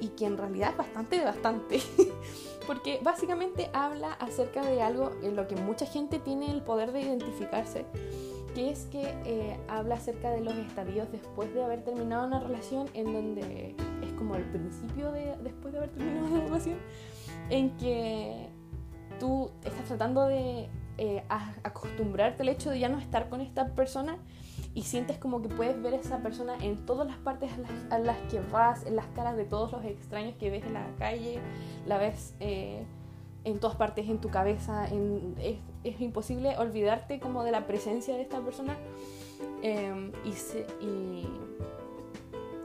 [0.00, 1.80] y que en realidad es bastante, bastante.
[2.66, 7.00] Porque básicamente habla acerca de algo en lo que mucha gente tiene el poder de
[7.02, 7.86] identificarse
[8.54, 12.88] que es que eh, habla acerca de los estadios después de haber terminado una relación,
[12.94, 16.78] en donde es como el principio de después de haber terminado una relación,
[17.50, 18.48] en que
[19.18, 21.24] tú estás tratando de eh,
[21.62, 24.18] acostumbrarte al hecho de ya no estar con esta persona
[24.74, 27.50] y sientes como que puedes ver a esa persona en todas las partes
[27.90, 30.86] a las, que vas, en las caras de todos los extraños que ves en la
[30.98, 31.40] calle,
[31.86, 32.34] la ves...
[32.40, 32.84] Eh,
[33.44, 34.86] en todas partes, en tu cabeza,
[35.40, 38.76] es, es, imposible olvidarte como de la presencia de esta persona
[39.62, 41.26] em, y, y,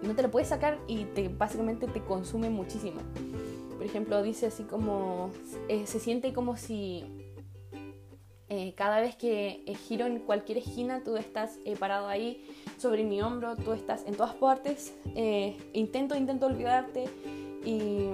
[0.04, 3.02] no te la puedes sacar y te, básicamente te consume muchísimo.
[3.76, 5.32] Por ejemplo, dice así como,
[5.68, 7.27] eh, se siente como si
[8.50, 12.46] eh, cada vez que eh, giro en cualquier esquina, tú estás parado ahí
[12.78, 14.96] sobre mi hombro, tú estás en todas partes,
[15.74, 17.06] intento, intento olvidarte
[17.66, 18.10] y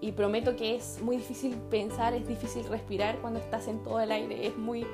[0.00, 4.12] y prometo que es muy difícil pensar, es difícil respirar cuando estás en todo el
[4.12, 4.86] aire, es muy...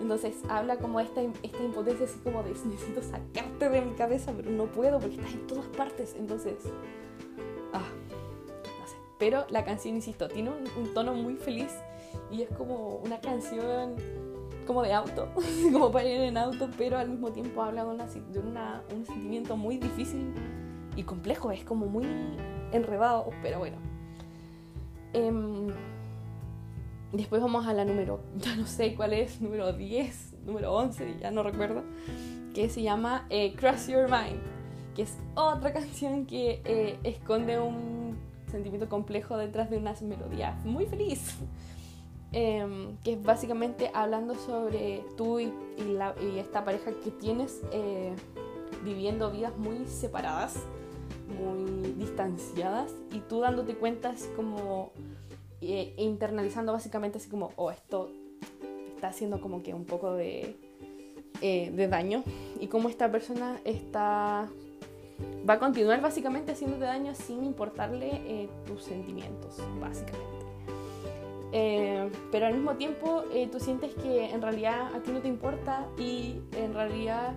[0.00, 4.50] Entonces habla como esta, esta impotencia así como de necesito sacarte de mi cabeza, pero
[4.50, 6.14] no puedo porque estás en todas partes.
[6.18, 6.54] Entonces,
[7.72, 8.96] ah, no sé.
[9.18, 11.72] Pero la canción, insisto, tiene un, tono muy feliz
[12.30, 13.94] y es como una canción
[14.66, 15.28] como de auto,
[15.72, 17.90] como para ir en auto, pero al mismo tiempo habla de,
[18.40, 20.32] una, de un sentimiento muy difícil
[20.96, 22.06] y complejo, es como muy
[22.72, 23.76] enredado, pero bueno,
[25.14, 25.68] Em,
[27.12, 31.30] después vamos a la número, ya no sé cuál es, número 10, número 11, ya
[31.30, 31.82] no recuerdo,
[32.54, 34.40] que se llama eh, Cross Your Mind,
[34.94, 38.18] que es otra canción que eh, esconde un
[38.50, 41.36] sentimiento complejo detrás de una melodía muy feliz.
[42.32, 45.50] Em, que es básicamente hablando sobre tú y,
[46.36, 48.14] esta pareja que tienes eh,
[48.84, 50.62] viviendo vidas muy separadas
[51.28, 54.92] muy distanciadas y tú dándote cuenta así como
[55.60, 58.10] eh, internalizando básicamente así como, oh, esto
[58.94, 60.56] está haciendo como que un poco de,
[61.40, 62.22] eh, de daño
[62.60, 64.48] y cómo esta persona está
[65.48, 70.37] va a continuar básicamente haciéndote daño sin importarle eh, tus sentimientos, básicamente.
[71.50, 76.40] Pero al mismo tiempo tú sientes que en realidad a ti no te importa y
[76.56, 77.34] en realidad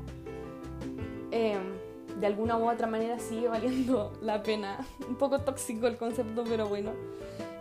[2.20, 4.80] de alguna u otra manera sigue valiendo la pena.
[5.08, 6.92] Un poco tóxico el concepto, pero bueno.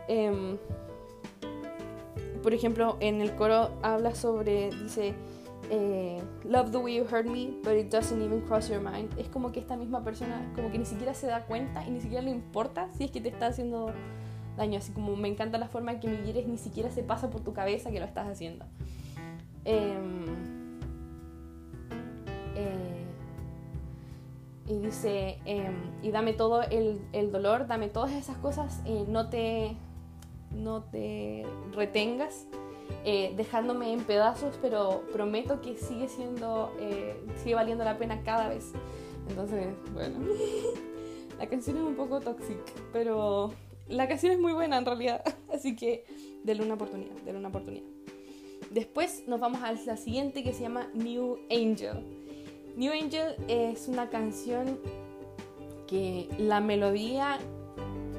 [0.08, 0.58] Em,
[2.42, 5.14] por ejemplo, en el coro habla sobre, dice,
[5.70, 9.10] eh, love the way you hurt me, but it doesn't even cross your mind.
[9.18, 12.00] Es como que esta misma persona, como que ni siquiera se da cuenta y ni
[12.00, 13.92] siquiera le importa si es que te está haciendo
[14.60, 14.78] daño.
[14.78, 17.40] Así como me encanta la forma en que me quieres, ni siquiera se pasa por
[17.40, 18.64] tu cabeza que lo estás haciendo.
[19.64, 20.24] Em,
[22.54, 23.04] eh,
[24.68, 29.28] y dice, em, y dame todo el, el, dolor, dame todas esas cosas, eh, no,
[29.28, 29.76] te,
[30.52, 32.46] no te retengas
[33.04, 36.72] eh, dejándome en pedazos, pero prometo que sigue siendo,
[37.42, 38.72] sigue valiendo la pena cada vez.
[39.28, 40.18] Entonces, bueno,
[41.38, 43.52] la canción es un poco tóxica, pero
[43.90, 45.22] la canción es muy buena en realidad,
[45.52, 46.04] así que
[46.44, 47.86] denle una oportunidad, denle una oportunidad.
[48.70, 52.04] Después nos vamos a la siguiente que se llama New Angel.
[52.76, 54.78] New Angel es una canción
[55.88, 57.38] que la melodía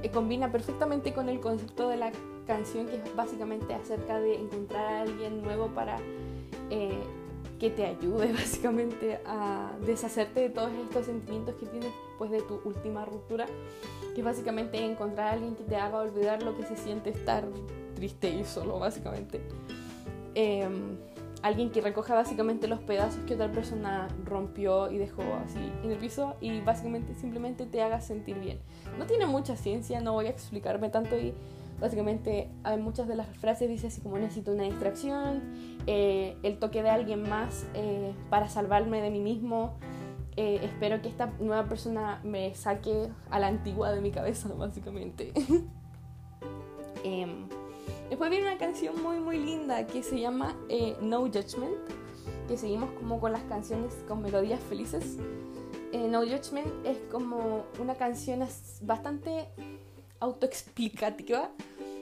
[0.09, 2.11] combina perfectamente con el concepto de la
[2.45, 5.97] canción que es básicamente acerca de encontrar a alguien nuevo para
[6.69, 6.99] eh,
[7.59, 12.59] que te ayude básicamente a deshacerte de todos estos sentimientos que tienes después de tu
[12.65, 13.45] última ruptura,
[14.13, 17.45] que básicamente encontrar a alguien que te haga olvidar lo que se siente estar
[17.95, 19.41] triste y solo básicamente.
[20.33, 20.97] Em,
[21.41, 25.97] alguien que recoja básicamente los pedazos que otra persona rompió y dejó así en el
[25.97, 28.59] piso y básicamente simplemente te haga sentir bien.
[28.97, 31.33] No tiene mucha ciencia, no voy a explicarme tanto y
[31.79, 35.41] básicamente hay muchas de las frases dice así como necesito una distracción,
[35.87, 39.73] eh, el toque de alguien más eh, para salvarme de mí mismo.
[40.37, 45.33] Eh, espero que esta nueva persona me saque a la antigua de mi cabeza, básicamente.
[47.03, 47.47] Em,
[48.09, 50.55] después viene una canción muy muy linda que se llama
[51.01, 51.79] No Judgment,
[52.47, 55.17] que seguimos como con las canciones con melodías felices.
[55.91, 58.47] no Judgment es como una canción
[58.83, 59.49] bastante
[60.19, 61.49] autoexplicativa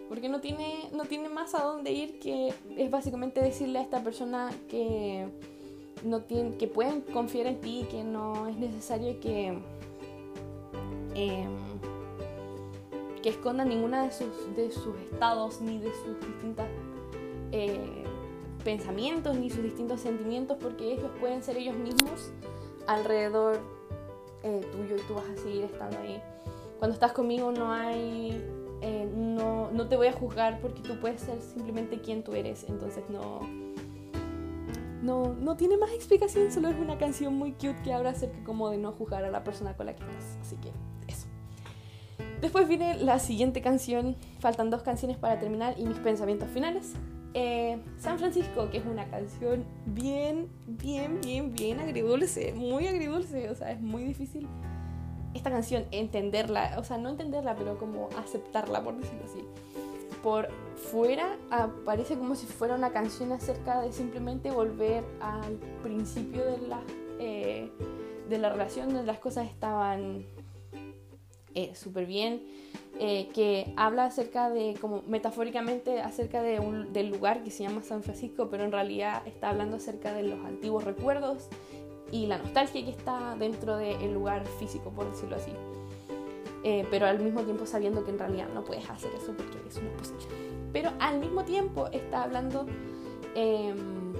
[0.09, 4.03] porque no tiene, no tiene más a dónde ir que es básicamente decirle a esta
[4.03, 5.27] persona que,
[6.03, 9.57] no tiene, que pueden confiar en ti, que no es necesario que,
[11.15, 11.57] em,
[13.21, 16.65] que escondan ninguna de sus, de sus estados ni de sus distintos
[17.51, 18.03] eh,
[18.63, 22.31] pensamientos ni sus distintos sentimientos, porque ellos pueden ser ellos mismos
[22.87, 23.59] alrededor
[24.43, 26.21] eh, tuyo y tú vas a seguir estando ahí.
[26.77, 28.41] Cuando estás conmigo no hay
[28.81, 32.65] eh, no, no te voy a juzgar porque tú puedes ser simplemente quien tú eres.
[32.67, 33.41] Entonces no,
[35.01, 38.69] no, no tiene más explicación, solo es una canción muy cute que habla acerca como
[38.69, 40.37] de no juzgar a la persona con la que estás.
[40.41, 40.71] Así que
[41.07, 41.27] eso.
[42.41, 46.93] Después viene la siguiente canción, faltan dos canciones para terminar y mis pensamientos finales.
[47.33, 53.55] Eh, San Francisco, que es una canción bien, bien, bien, bien agridulce, muy agridulce, o
[53.55, 54.47] sea, es muy difícil
[55.33, 59.45] esta canción, entenderla, o sea, no entenderla, pero como aceptarla, por decirlo así.
[60.23, 61.37] Por fuera
[61.85, 66.81] parece como si fuera una canción acerca de simplemente volver al principio de la,
[67.19, 67.71] eh,
[68.27, 70.25] de la relación, donde las cosas estaban
[71.55, 72.43] eh, súper bien,
[72.99, 77.81] eh, que habla acerca de, como metafóricamente, acerca de un, del lugar que se llama
[77.81, 81.47] San Francisco, pero en realidad está hablando acerca de los antiguos recuerdos
[82.11, 85.51] y la nostalgia que está dentro del lugar físico, por decirlo así.
[86.63, 89.77] Eh, pero al mismo tiempo sabiendo que en realidad no puedes hacer eso porque es
[89.77, 90.31] una posición.
[90.73, 92.65] Pero al mismo tiempo está hablando
[93.35, 94.13] em,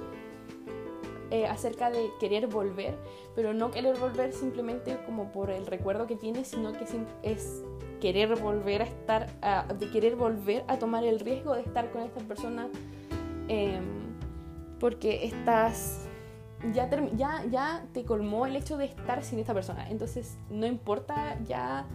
[1.32, 2.98] eh, acerca de querer volver,
[3.36, 6.86] pero no querer volver simplemente como por el recuerdo que tienes, sino que
[7.24, 7.62] es
[8.00, 9.28] querer volver a estar,
[9.78, 12.70] de querer volver a tomar el riesgo de estar con esta persona
[13.50, 13.84] em,
[14.80, 16.08] porque estás
[16.74, 19.90] ya, ya, ya te colmó el hecho de estar sin esta persona.
[19.90, 21.86] Entonces, no importa, ya,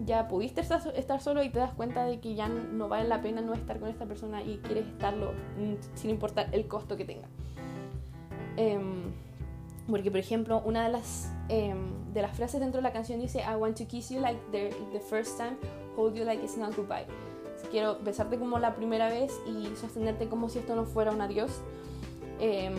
[0.00, 3.40] ya pudiste estar solo y te das cuenta de que ya no vale la pena
[3.40, 7.28] no estar con esta persona y quieres estarlo mm, sin importar el costo que tenga.
[8.56, 9.12] Em,
[9.88, 13.40] porque, por ejemplo, una de las, em, de las frases dentro de la canción dice:
[13.40, 15.56] I want to kiss you like the, the first time,
[15.96, 17.06] hold you like it's not goodbye.
[17.70, 21.60] Quiero besarte como la primera vez y sostenerte como si esto no fuera un adiós.
[22.40, 22.70] Eh,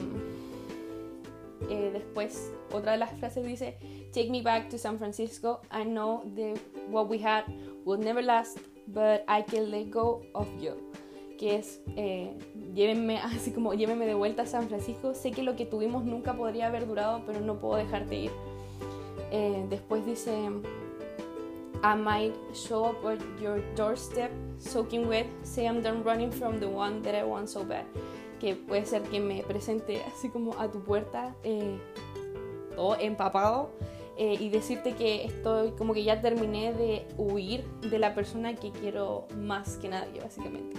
[1.69, 3.77] eh, después, otra de las frases dice,
[4.13, 5.61] Take me back to San Francisco.
[5.71, 7.45] I know that what we had
[7.83, 10.75] will never last, but I can let go of you.
[11.37, 12.37] Que es, eh,
[12.75, 15.13] llévenme, así como, llévenme de vuelta a San Francisco.
[15.15, 18.31] Sé que lo que tuvimos nunca podría haber durado, pero no puedo dejarte ir.
[19.31, 20.31] Eh, después dice,
[21.83, 26.67] I might show up at your doorstep, soaking wet, say I'm done running from the
[26.67, 27.85] one that I want so bad
[28.43, 31.79] que puede ser que me presente así como a tu puerta, eh,
[32.75, 33.69] todo empapado,
[34.17, 38.71] eh, y decirte que estoy como que ya terminé de huir de la persona que
[38.71, 40.77] quiero más que nadie, básicamente.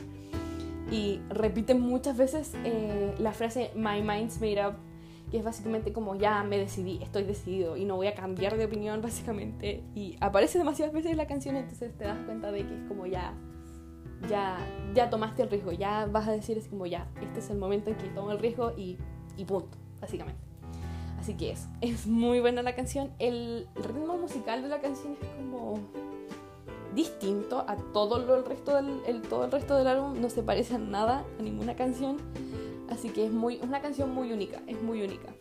[0.91, 4.74] Y repiten muchas veces eh, la frase My mind's made up,
[5.32, 8.66] que es básicamente como ya me decidí, estoy decidido y no voy a cambiar de
[8.66, 9.82] opinión básicamente.
[9.97, 13.35] Y aparece demasiadas veces la canción, entonces te das cuenta de que es como ya,
[14.28, 14.59] ya,
[14.95, 17.91] ya tomaste el riesgo, ya vas a decir es como ya, este es el momento
[17.91, 18.97] en que tomo el riesgo y,
[19.37, 20.53] y punto, básicamente.
[21.25, 23.11] Así que es, es muy buena la canción.
[23.18, 25.79] El ritmo musical de la canción es como
[26.95, 30.43] distinto a todo lo, el resto del el, todo el resto del álbum no se
[30.43, 32.18] parece a nada a ninguna canción.
[32.91, 35.35] Así que es muy una canción muy única es muy única.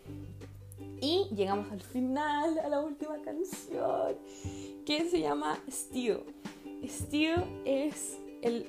[1.01, 4.15] Y llegamos al final a la última canción
[4.85, 6.23] que se llama Steel.
[6.87, 8.65] Steel es el,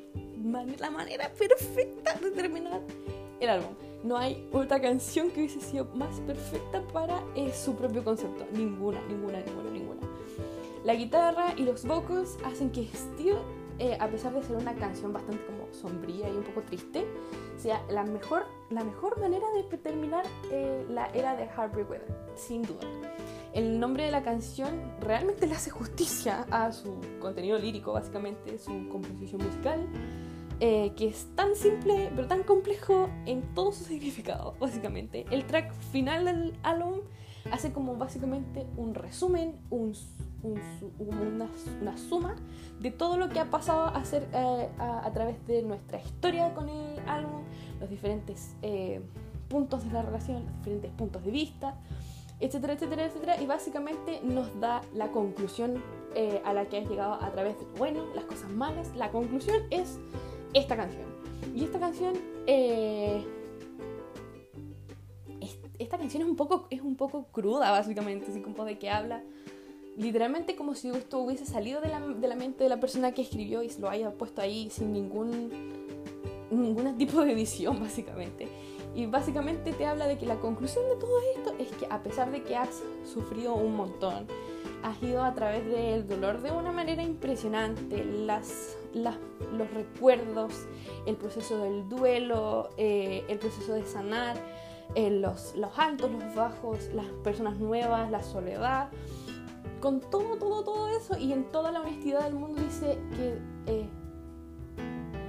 [0.80, 2.80] la manera perfecta de terminar
[3.40, 3.74] el álbum.
[4.02, 8.46] No hay otra canción que hubiese sido más perfecta para eh, su propio concepto.
[8.52, 10.00] Ninguna ninguna ninguna ninguna.
[10.84, 13.38] La guitarra y los vocals hacen que Steel,
[13.78, 17.06] eh, a pesar de ser una canción bastante como sombría y un poco triste,
[17.56, 22.62] sea la mejor, la mejor manera de terminar eh, la era de Heartbreak Weather, sin
[22.62, 22.86] duda.
[23.54, 24.68] El nombre de la canción
[25.00, 29.86] realmente le hace justicia a su contenido lírico, básicamente, su composición musical,
[30.60, 35.26] eh, que es tan simple pero tan complejo en todo su significado, básicamente.
[35.30, 37.00] El track final del álbum
[37.50, 39.94] hace como básicamente un resumen, un
[40.44, 42.36] una, suma
[42.80, 46.98] de todo lo que ha pasado a, eh, a, través de nuestra historia con el
[47.08, 47.42] álbum,
[47.80, 49.00] los diferentes eh,
[49.48, 51.76] puntos de la relación, los diferentes puntos de vista,
[52.40, 55.82] etcétera, etcétera, etcétera, y básicamente nos da la conclusión
[56.14, 58.94] eh, a la que has llegado a través de, bueno, las cosas malas.
[58.96, 59.98] La conclusión es
[60.54, 61.04] esta canción.
[61.54, 62.14] Y esta canción...
[65.78, 69.22] esta canción es un poco es un poco cruda básicamente así como de que habla
[69.96, 73.22] literalmente como si esto hubiese salido de la, de la, mente de la persona que
[73.22, 75.50] escribió y se lo haya puesto ahí sin ningún,
[76.50, 78.48] ningún tipo de edición, básicamente.
[78.94, 82.30] Y básicamente te habla de que la conclusión de todo esto es que a pesar
[82.30, 84.26] de que has sufrido un montón,
[84.82, 89.16] has ido a través del dolor de una manera impresionante, las, las,
[89.52, 90.66] los recuerdos,
[91.06, 94.36] el proceso del duelo, eh, el proceso de sanar,
[94.94, 98.88] eh, los, los altos, los bajos, las personas nuevas, la soledad.
[99.80, 103.88] Con todo, todo, todo eso y en toda la honestidad del mundo dice que eh,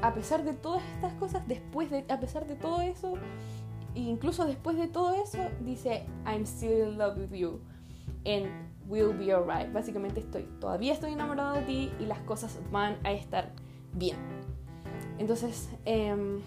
[0.01, 3.15] a pesar de todas estas cosas, después de, a pesar de todo eso,
[3.95, 7.59] incluso después de todo eso, dice I'm still in love with you.
[8.25, 9.71] And we'll be alright.
[9.71, 13.51] Básicamente estoy, todavía estoy enamorado de ti y las cosas van a estar
[13.93, 14.17] bien.
[15.17, 16.41] Entonces, em,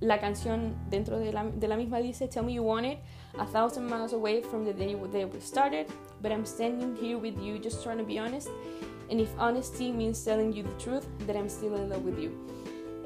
[0.00, 2.98] la canción dentro de la, de la misma dice Tell me you want it
[3.38, 5.86] a thousand miles away from the day we started,
[6.20, 8.48] but I'm standing here with you just trying to be honest.
[9.10, 12.32] And if honesty means telling you the truth, then I'm still in love with you.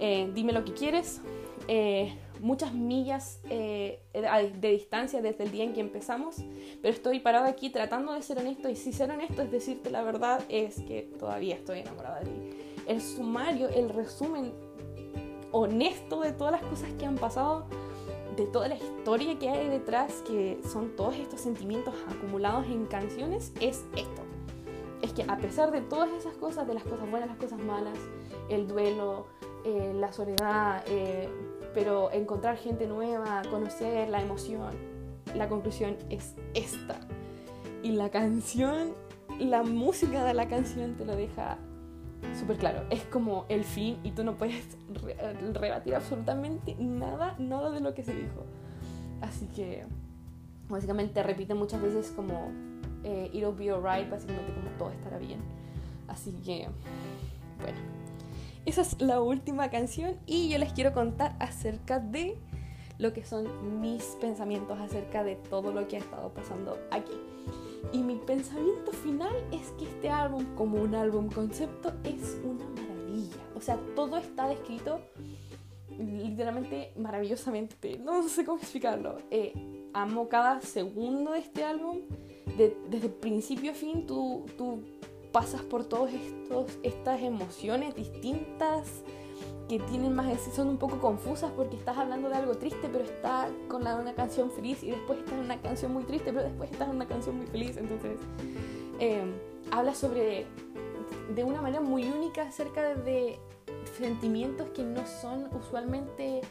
[0.05, 1.21] Eh, dime lo que quieres.
[1.69, 6.39] Eh, muchas millas eh, de distancia desde el día en que empezamos,
[6.83, 10.03] pero estoy parado aquí tratando de ser honesto y si ser honesto es decirte la
[10.03, 12.51] verdad es que todavía estoy enamorada de ti.
[12.89, 14.53] El sumario, el resumen
[15.53, 17.67] honesto de todas las cosas que han pasado
[18.37, 23.53] de toda la historia que hay detrás, que son todos estos sentimientos acumulados en canciones,
[23.61, 24.23] es esto.
[25.01, 27.99] Es que a pesar de todas esas cosas, de las cosas buenas, las cosas malas,
[28.49, 29.27] el duelo,
[29.65, 31.29] eh, la soledad, eh,
[31.75, 34.71] pero encontrar gente nueva, conocer la emoción,
[35.35, 37.01] la conclusión es esta.
[37.83, 38.95] Y la canción,
[39.39, 41.59] la música de la canción te lo deja
[42.39, 42.85] súper claro.
[42.91, 44.77] Es como el fin y tú no puedes
[45.53, 48.45] rebatir absolutamente nada, nada de lo que se dijo.
[49.21, 49.85] Así que
[50.69, 52.51] básicamente repite muchas veces como
[53.05, 55.41] eh, it'll be alright, básicamente como todo estará bien.
[56.09, 56.69] Así que,
[57.61, 57.79] bueno,
[58.65, 62.39] esa es la última canción y yo les quiero contar acerca de
[62.99, 67.13] lo que son mis pensamientos acerca de todo lo que ha estado pasando aquí.
[67.93, 73.37] Y mi pensamiento final es que este álbum, como un álbum concepto, es una maravilla.
[73.57, 75.01] O sea, todo está descrito
[75.99, 77.99] literalmente maravillosamente.
[77.99, 79.19] No sé cómo explicarlo.
[79.31, 81.99] Eh, amo cada segundo de este álbum.
[82.57, 84.83] desde principio a fin, tú, tú
[85.33, 86.13] pasas por todas
[86.83, 89.03] estas emociones distintas
[89.69, 93.49] que tienen más, son un poco confusas porque estás hablando de algo triste, pero está
[93.69, 96.71] con la, una canción feliz y después estás en una canción muy triste, pero después
[96.71, 97.79] estás en una canción muy feliz.
[97.79, 98.19] Entonces,
[98.99, 99.33] em,
[99.71, 100.45] habla sobre,
[101.35, 103.39] de una manera muy única acerca de
[103.97, 106.43] sentimientos que no son usualmente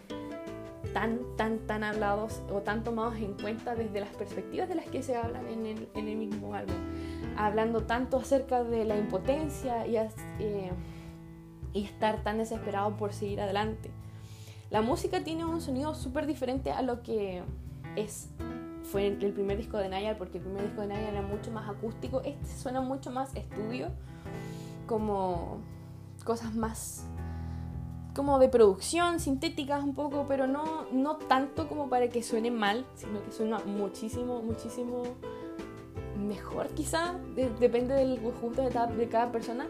[0.92, 5.04] tan, tan, tan hablados o tan tomados en cuenta desde las perspectivas de las que
[5.04, 6.76] se hablan en el mismo álbum.
[7.38, 9.98] Hablando tanto acerca de la impotencia y...
[9.98, 10.72] Eh,
[11.74, 13.92] y estar tan desesperado por seguir adelante.
[14.70, 17.44] La música tiene un sonido súper diferente a lo que
[17.96, 18.30] es
[18.84, 21.70] fue el primer disco de Nayar, porque el primer disco de Nayar era mucho más
[21.70, 22.22] acústico.
[22.26, 23.90] Este suena mucho más estudio,
[24.88, 25.60] como
[26.26, 27.06] cosas más
[28.16, 32.86] como de producción, sintéticas un poco, pero no, no tanto como para que suene mal,
[32.96, 35.04] sino que suena muchísimo, muchísimo
[36.22, 37.16] mejor quizá,
[37.60, 39.68] depende del gusto de, cada persona.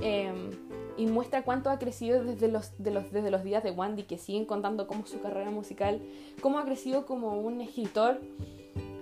[0.00, 0.50] Em,
[0.96, 4.44] y muestra cuánto ha crecido desde los, de desde los días de Wandy, que siguen
[4.44, 6.00] contando cómo su carrera musical,
[6.40, 8.20] cómo ha crecido como un escritor.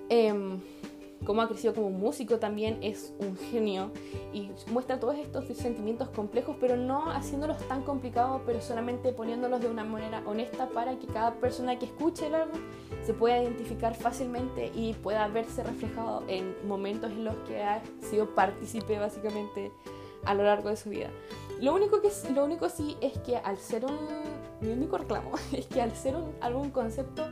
[0.09, 0.59] Eh,
[1.25, 3.91] cómo ha crecido como músico también, es un genio
[4.33, 9.69] y muestra todos estos sentimientos complejos, pero no haciéndolos tan complicados, pero solamente poniéndolos de
[9.69, 12.61] una manera honesta para que cada persona que escuche el álbum
[13.05, 18.35] se pueda identificar fácilmente y pueda verse reflejado en momentos en los que ha sido
[18.35, 19.73] partícipe básicamente
[20.25, 21.11] a lo largo de su vida.
[21.61, 23.97] Lo único, que, lo único sí es que al ser un...
[24.61, 27.25] Mi único reclamo es que al ser un álbum concepto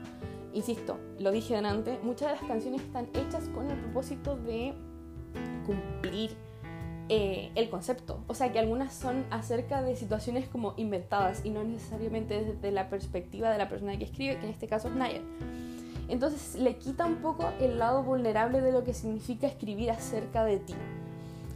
[0.53, 4.74] insisto, lo dije antes, muchas de las canciones están hechas con el propósito de
[5.66, 6.36] cumplir
[7.09, 8.22] eh, el concepto.
[8.26, 12.88] O sea, que algunas son acerca de situaciones como inventadas y no necesariamente desde la
[12.88, 15.22] perspectiva de la persona que escribe, que en este caso es Nayar.
[16.09, 20.59] Entonces le quita un poco el lado vulnerable de lo que significa escribir acerca de
[20.59, 20.74] ti.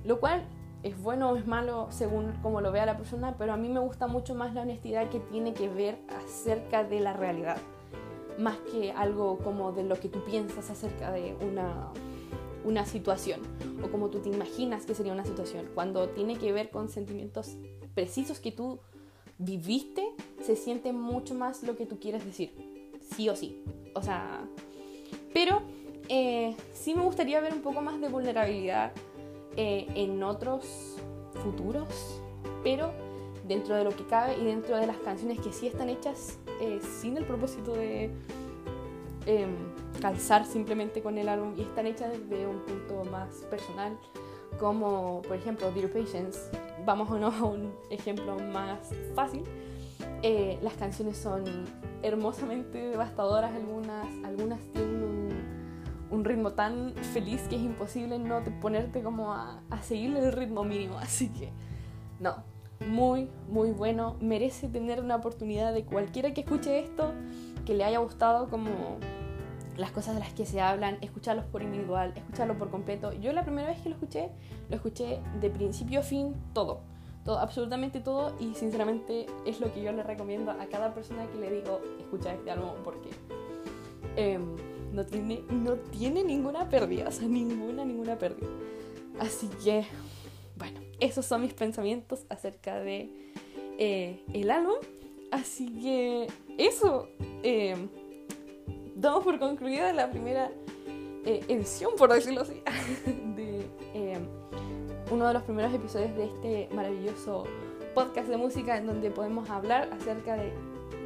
[0.05, 0.45] Lo cual
[0.85, 3.81] es bueno o es malo según como lo vea la persona, pero a mí me
[3.81, 7.57] gusta mucho más la honestidad que tiene que ver acerca de la realidad
[8.39, 11.93] más que algo como de lo que tú piensas acerca de una,
[12.65, 13.41] una situación
[13.83, 15.69] o como tú te imaginas que sería una situación.
[15.75, 17.57] Cuando tiene que ver con sentimientos
[17.95, 18.81] precisos que tú
[19.39, 20.07] viviste,
[20.43, 22.53] se siente mucho más lo que tú quieres decir,
[23.15, 23.63] sí o sí.
[23.95, 24.47] O sea,
[25.33, 25.63] pero
[26.09, 28.93] eh, sí me gustaría ver un poco más de vulnerabilidad
[29.57, 30.97] eh, en otros
[31.43, 31.89] futuros,
[32.63, 32.93] pero
[33.47, 36.81] dentro de lo que cabe y dentro de las canciones que sí están hechas eh,
[37.01, 38.11] sin el propósito de
[39.27, 39.55] em,
[40.01, 43.99] calzar simplemente con el álbum y están hechas desde un punto más personal,
[44.59, 46.39] como por ejemplo Dear Patience.
[46.85, 48.79] Vamos a un ejemplo más
[49.15, 49.43] fácil.
[50.23, 51.45] Eh, las canciones son
[52.03, 55.29] hermosamente devastadoras, algunas, algunas tienen un,
[56.11, 60.65] un, ritmo tan feliz que es imposible no ponerte como a, a seguirle el ritmo
[60.65, 60.99] mínimo.
[60.99, 61.51] Así que,
[62.21, 62.54] no,
[62.87, 64.17] muy, muy bueno.
[64.21, 67.13] Merece tener una oportunidad de cualquiera que escuche esto,
[67.65, 68.99] que le haya gustado como
[69.77, 73.13] las cosas de las que se hablan, escucharlos por individual, escucharlo por completo.
[73.13, 74.31] Yo la primera vez que lo escuché,
[74.69, 76.81] lo escuché de principio a fin todo.
[77.25, 81.39] Todo, absolutamente todo y sinceramente es lo que yo le recomiendo a cada persona que
[81.39, 83.09] le digo escucha este álbum porque
[84.17, 84.57] em,
[84.93, 88.47] no, tiene, no tiene ninguna pérdida, o sea, ninguna, ninguna pérdida.
[89.19, 89.87] Así que
[91.01, 93.11] esos son mis pensamientos acerca de
[93.79, 94.77] eh, el álbum.
[95.31, 96.27] Así que
[96.59, 97.09] eso.
[97.43, 97.77] Eh,
[98.95, 100.51] damos por concluida la primera
[101.25, 102.63] eh, edición, por decirlo así,
[103.37, 103.65] de
[105.11, 107.45] uno de los primeros episodios de este maravilloso
[107.95, 110.53] podcast de música en donde podemos hablar acerca de,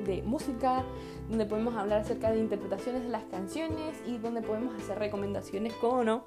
[0.06, 0.84] de música,
[1.28, 6.04] donde podemos hablar acerca de interpretaciones de las canciones y donde podemos hacer recomendaciones, como
[6.04, 6.22] no.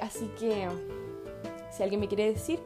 [0.00, 0.68] así que
[1.70, 2.60] si alguien me quiere decir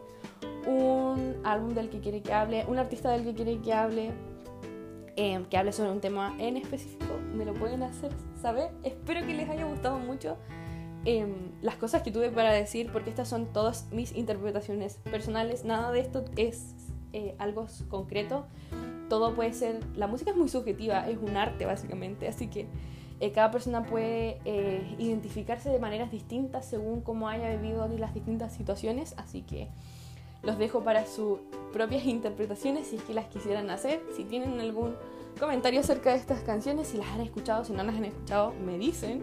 [0.67, 4.13] un álbum del que quiere que hable, un artista del que quiere que hable,
[5.17, 8.71] em, que hable sobre un tema en específico, me lo pueden hacer saber.
[8.83, 10.37] Espero que les haya gustado mucho
[11.05, 15.65] em, las cosas que tuve para decir, porque estas son todas mis interpretaciones personales.
[15.65, 16.77] Nada de esto es
[17.13, 18.47] eh, algo concreto.
[19.09, 19.81] Todo puede ser.
[19.97, 22.69] La música es muy subjetiva, es un arte básicamente, así que
[23.23, 28.53] eh, cada persona puede eh, identificarse de maneras distintas según cómo haya vivido las distintas
[28.53, 29.69] situaciones, así que
[30.43, 31.39] los dejo para sus
[31.73, 34.03] propias interpretaciones si es que las quisieran hacer.
[34.17, 34.97] Si tienen algún
[35.39, 38.77] comentario acerca de estas canciones, si las han escuchado, si no las han escuchado, me
[38.77, 39.21] dicen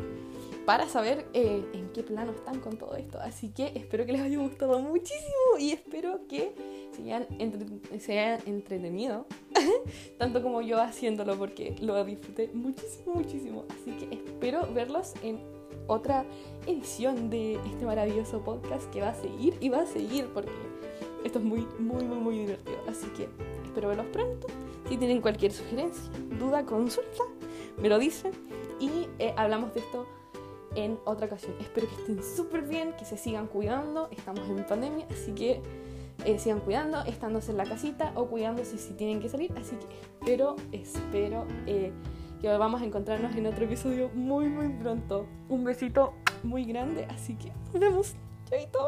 [0.70, 3.20] para saber eh, en qué plano están con todo esto.
[3.20, 6.54] Así que espero que les haya gustado muchísimo y espero que
[6.92, 7.02] se
[8.20, 9.26] hayan, entretenido,
[10.20, 13.66] tanto como yo haciéndolo, porque lo disfruté muchísimo, muchísimo.
[13.70, 15.40] Así que espero verlos en
[15.88, 16.24] otra
[16.68, 20.52] edición de este maravilloso podcast que va a seguir y va a seguir porque
[21.26, 22.78] esto es muy, muy, muy, muy divertido.
[22.88, 23.28] Así que
[23.66, 24.46] espero verlos pronto.
[24.88, 27.24] Si tienen cualquier sugerencia, duda, consulta,
[27.82, 28.34] me lo dicen
[28.80, 30.19] y eh, hablamos de esto
[30.76, 31.54] en otra ocasión.
[31.60, 34.10] Espero que estén súper bien, que se sigan cuidando.
[34.12, 35.62] Estamos en pandemia, así que
[36.26, 39.52] eh, sigan cuidando, estándose en la casita o cuidándose si tienen que salir.
[39.58, 41.92] Así que espero, espero eh,
[42.42, 45.26] que vamos a encontrarnos en otro episodio muy, muy pronto.
[45.48, 46.14] Un besito
[46.44, 48.16] muy grande, así que nos vemos.
[48.50, 48.80] Chaito.